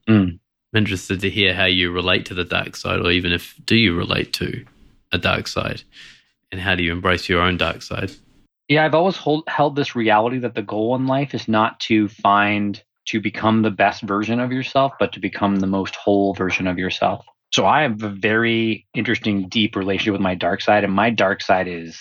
[0.07, 0.39] Mm.
[0.73, 3.75] I'm interested to hear how you relate to the dark side, or even if do
[3.75, 4.65] you relate to
[5.11, 5.83] a dark side?
[6.51, 8.11] And how do you embrace your own dark side?
[8.67, 12.07] Yeah, I've always hold, held this reality that the goal in life is not to
[12.07, 16.67] find to become the best version of yourself, but to become the most whole version
[16.67, 17.25] of yourself.
[17.51, 21.41] So I have a very interesting, deep relationship with my dark side, and my dark
[21.41, 21.99] side is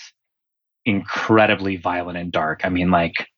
[0.84, 2.62] incredibly violent and dark.
[2.64, 3.28] I mean, like,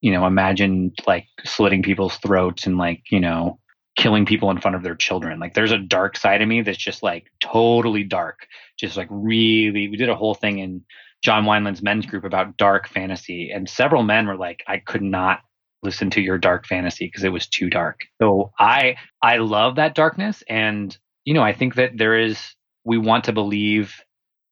[0.00, 3.58] you know, imagine like slitting people's throats and like, you know,
[3.96, 5.40] killing people in front of their children.
[5.40, 8.46] Like, there's a dark side of me that's just like totally dark,
[8.78, 9.88] just like really.
[9.88, 10.84] We did a whole thing in
[11.22, 15.40] John Wineland's men's group about dark fantasy, and several men were like, I could not
[15.82, 18.00] listen to your dark fantasy because it was too dark.
[18.20, 22.98] So I I love that darkness and you know, I think that there is we
[22.98, 23.94] want to believe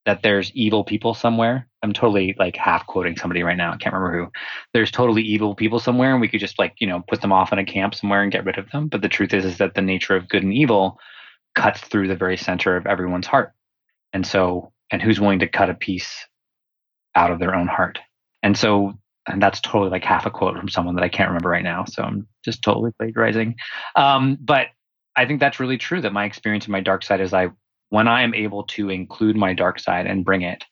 [0.04, 1.68] that there's evil people somewhere.
[1.82, 3.72] I'm totally like half quoting somebody right now.
[3.72, 4.32] I can't remember who.
[4.72, 7.52] There's totally evil people somewhere and we could just like, you know, put them off
[7.52, 8.88] in a camp somewhere and get rid of them.
[8.88, 10.98] But the truth is is that the nature of good and evil
[11.54, 13.52] cuts through the very center of everyone's heart.
[14.12, 16.26] And so and who's willing to cut a piece
[17.16, 17.98] out of their own heart?
[18.42, 18.94] And so
[19.26, 21.84] and that's totally like half a quote from someone that I can't remember right now.
[21.84, 23.56] So I'm just totally plagiarizing.
[23.96, 24.68] Um, but
[25.16, 27.48] I think that's really true that my experience in my dark side is I,
[27.88, 30.64] when I am able to include my dark side and bring it,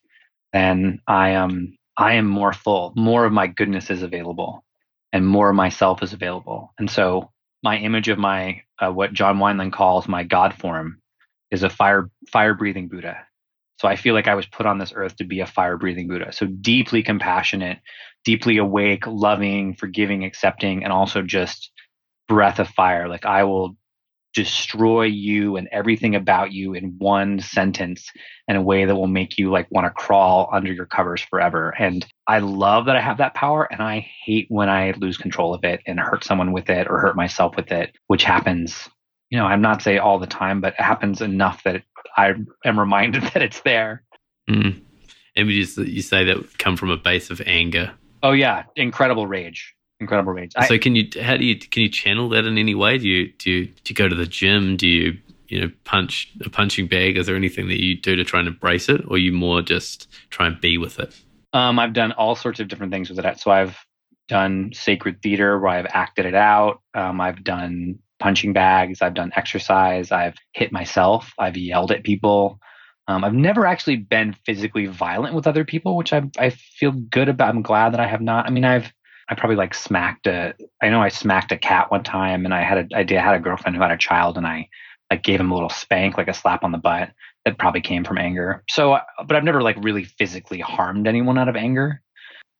[0.53, 4.65] then I am, I am more full, more of my goodness is available
[5.13, 6.73] and more of myself is available.
[6.79, 7.31] And so
[7.63, 11.01] my image of my, uh, what John Wineland calls my God form
[11.51, 13.17] is a fire, fire breathing Buddha.
[13.77, 16.09] So I feel like I was put on this earth to be a fire breathing
[16.09, 16.33] Buddha.
[16.33, 17.79] So deeply compassionate,
[18.25, 21.71] deeply awake, loving, forgiving, accepting, and also just
[22.29, 23.09] breath of fire.
[23.09, 23.77] Like I will
[24.35, 28.11] destroy you and everything about you in one sentence
[28.49, 31.73] in a way that will make you like want to crawl under your covers forever.
[31.79, 35.55] And I love that I have that power and I hate when I lose control
[35.55, 38.89] of it and hurt someone with it or hurt myself with it, which happens,
[39.31, 41.83] you know, I'm not say all the time, but it happens enough that
[42.17, 42.35] I
[42.65, 44.03] am reminded that it's there.
[44.49, 44.83] Mm.
[45.37, 47.93] Images that you say that come from a base of anger
[48.25, 50.53] Oh yeah, incredible rage, incredible rage.
[50.67, 52.97] So I, can you how do you can you channel that in any way?
[52.97, 54.79] Do you do you, do you go to the gym?
[54.79, 55.19] Do you
[55.49, 57.19] you know punch a punching bag?
[57.19, 60.11] Is there anything that you do to try and embrace it, or you more just
[60.31, 61.15] try and be with it?
[61.53, 63.41] Um, I've done all sorts of different things with it.
[63.41, 63.77] So I've
[64.27, 66.81] done sacred theater where I've acted it out.
[66.95, 69.03] Um, I've done punching bags.
[69.03, 70.11] I've done exercise.
[70.11, 71.31] I've hit myself.
[71.39, 72.59] I've yelled at people.
[73.07, 77.29] Um, I've never actually been physically violent with other people, which I I feel good
[77.29, 77.51] about.
[77.51, 78.47] I'm glad that I have not.
[78.47, 78.91] I mean, I've
[79.29, 80.55] I probably like smacked a.
[80.83, 83.35] I know I smacked a cat one time, and I had a I did, had
[83.35, 84.71] a girlfriend who had a child, and I
[85.11, 87.11] like gave him a little spank, like a slap on the butt.
[87.45, 88.65] That probably came from anger.
[88.71, 92.01] So, but I've never like really physically harmed anyone out of anger.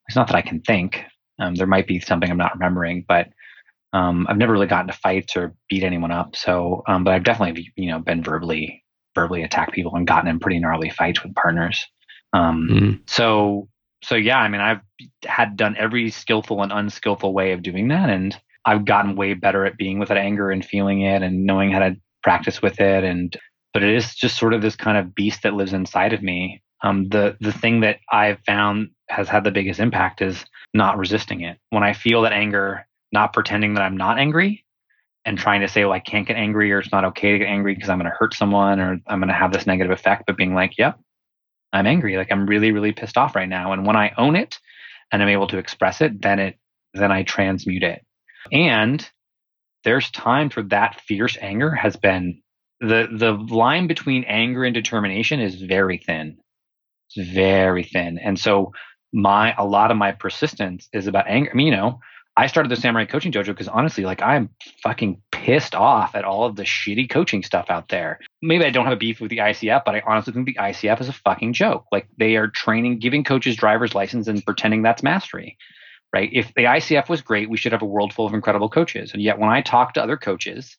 [0.09, 1.05] It's not that I can think.
[1.39, 3.29] Um, there might be something I'm not remembering, but
[3.95, 6.35] um, I've never really gotten to fights or beat anyone up.
[6.37, 8.85] So, um, but I've definitely you know been verbally
[9.15, 11.87] verbally attacked people and gotten in pretty gnarly fights with partners.
[12.33, 12.93] Um, mm-hmm.
[13.07, 13.69] So,
[14.03, 14.81] so yeah, I mean, I've
[15.25, 19.65] had done every skillful and unskillful way of doing that, and I've gotten way better
[19.65, 23.05] at being with that anger and feeling it and knowing how to practice with it.
[23.05, 23.37] And
[23.73, 26.63] but it is just sort of this kind of beast that lives inside of me.
[26.83, 30.45] Um, the the thing that I've found has had the biggest impact is
[30.75, 31.59] not resisting it.
[31.71, 34.65] When I feel that anger, not pretending that I'm not angry,
[35.25, 37.49] and trying to say, well, I can't get angry or it's not okay to get
[37.49, 40.25] angry because I'm going to hurt someone or I'm going to have this negative effect,
[40.27, 40.99] but being like, yep,
[41.73, 42.17] I'm angry.
[42.17, 43.73] Like I'm really, really pissed off right now.
[43.73, 44.59] And when I own it
[45.11, 46.59] and I'm able to express it, then it,
[46.93, 48.05] then I transmute it.
[48.53, 49.09] And
[49.85, 52.43] there's time for that fierce anger has been
[52.81, 56.37] the, the line between anger and determination is very thin.
[57.09, 58.19] It's very thin.
[58.19, 58.73] And so
[59.13, 61.51] my, a lot of my persistence is about anger.
[61.51, 62.01] I mean, you know,
[62.37, 64.51] I started the Samurai Coaching Dojo because honestly, like I'm
[64.83, 68.19] fucking pissed off at all of the shitty coaching stuff out there.
[68.43, 71.01] Maybe I don't have a beef with the ICF, but I honestly think the ICF
[71.01, 71.85] is a fucking joke.
[71.93, 75.57] Like they are training, giving coaches driver's license and pretending that's mastery.
[76.13, 76.31] Right?
[76.33, 79.13] If the ICF was great, we should have a world full of incredible coaches.
[79.13, 80.77] And yet when I talk to other coaches,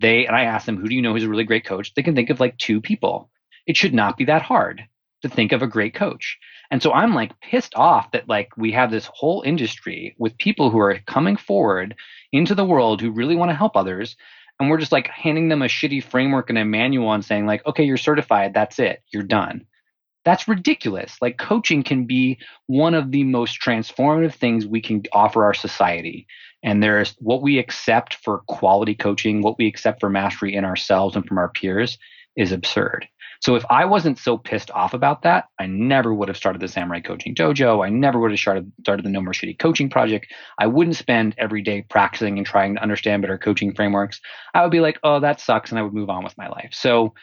[0.00, 1.94] they and I ask them, who do you know who's a really great coach?
[1.94, 3.30] They can think of like two people.
[3.66, 4.84] It should not be that hard
[5.22, 6.38] to think of a great coach.
[6.70, 10.70] And so I'm like pissed off that like we have this whole industry with people
[10.70, 11.94] who are coming forward
[12.32, 14.16] into the world who really want to help others.
[14.58, 17.64] And we're just like handing them a shitty framework and a manual and saying, like,
[17.66, 18.54] okay, you're certified.
[18.54, 19.02] That's it.
[19.12, 19.66] You're done.
[20.24, 21.16] That's ridiculous.
[21.20, 26.26] Like, coaching can be one of the most transformative things we can offer our society.
[26.64, 31.14] And there's what we accept for quality coaching, what we accept for mastery in ourselves
[31.14, 31.96] and from our peers
[32.34, 33.06] is absurd.
[33.40, 36.68] So if I wasn't so pissed off about that, I never would have started the
[36.68, 37.84] Samurai Coaching Dojo.
[37.84, 40.26] I never would have started started the No More Shitty Coaching Project.
[40.58, 44.20] I wouldn't spend every day practicing and trying to understand better coaching frameworks.
[44.54, 46.70] I would be like, oh, that sucks, and I would move on with my life.
[46.72, 47.14] So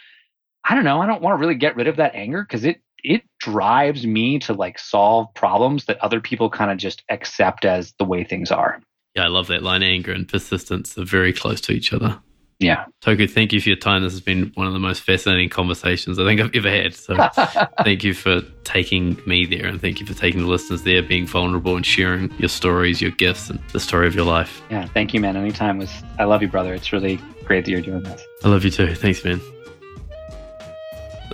[0.64, 1.02] I don't know.
[1.02, 4.40] I don't want to really get rid of that anger because it it drives me
[4.40, 8.50] to like solve problems that other people kind of just accept as the way things
[8.50, 8.82] are.
[9.16, 9.84] Yeah, I love that line.
[9.84, 12.20] Anger and persistence are very close to each other.
[12.64, 12.86] Yeah.
[13.02, 14.04] Toku, thank you for your time.
[14.04, 16.96] This has been one of the most fascinating conversations I think I've ever had.
[16.96, 17.16] So
[17.84, 21.28] thank you for taking me there and thank you for taking the listeners there, being
[21.28, 24.62] vulnerable and sharing your stories, your gifts, and the story of your life.
[24.70, 25.36] Yeah, thank you, man.
[25.36, 26.74] Anytime was I love you, brother.
[26.74, 28.24] It's really great that you're doing this.
[28.44, 28.96] I love you too.
[28.96, 29.42] Thanks, man.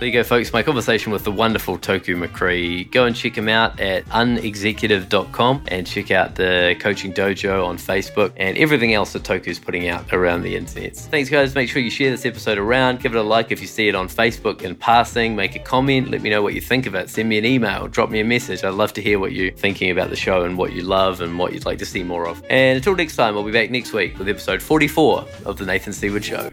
[0.00, 0.50] There you go, folks.
[0.50, 2.90] My conversation with the wonderful Toku McCree.
[2.90, 8.32] Go and check him out at unexecutive.com and check out the Coaching Dojo on Facebook
[8.38, 10.96] and everything else that Toku's putting out around the internet.
[10.96, 11.54] Thanks, guys.
[11.54, 13.00] Make sure you share this episode around.
[13.00, 15.36] Give it a like if you see it on Facebook in passing.
[15.36, 16.10] Make a comment.
[16.10, 17.10] Let me know what you think of it.
[17.10, 17.86] Send me an email.
[17.86, 18.64] Drop me a message.
[18.64, 21.38] I'd love to hear what you're thinking about the show and what you love and
[21.38, 22.42] what you'd like to see more of.
[22.48, 25.92] And until next time, I'll be back next week with episode 44 of The Nathan
[25.92, 26.52] Seaward Show.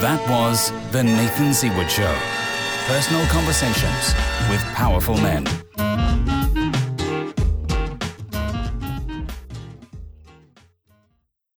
[0.00, 2.14] That was The Nathan Seaward Show.
[2.86, 4.14] Personal conversations
[4.50, 5.44] with powerful men.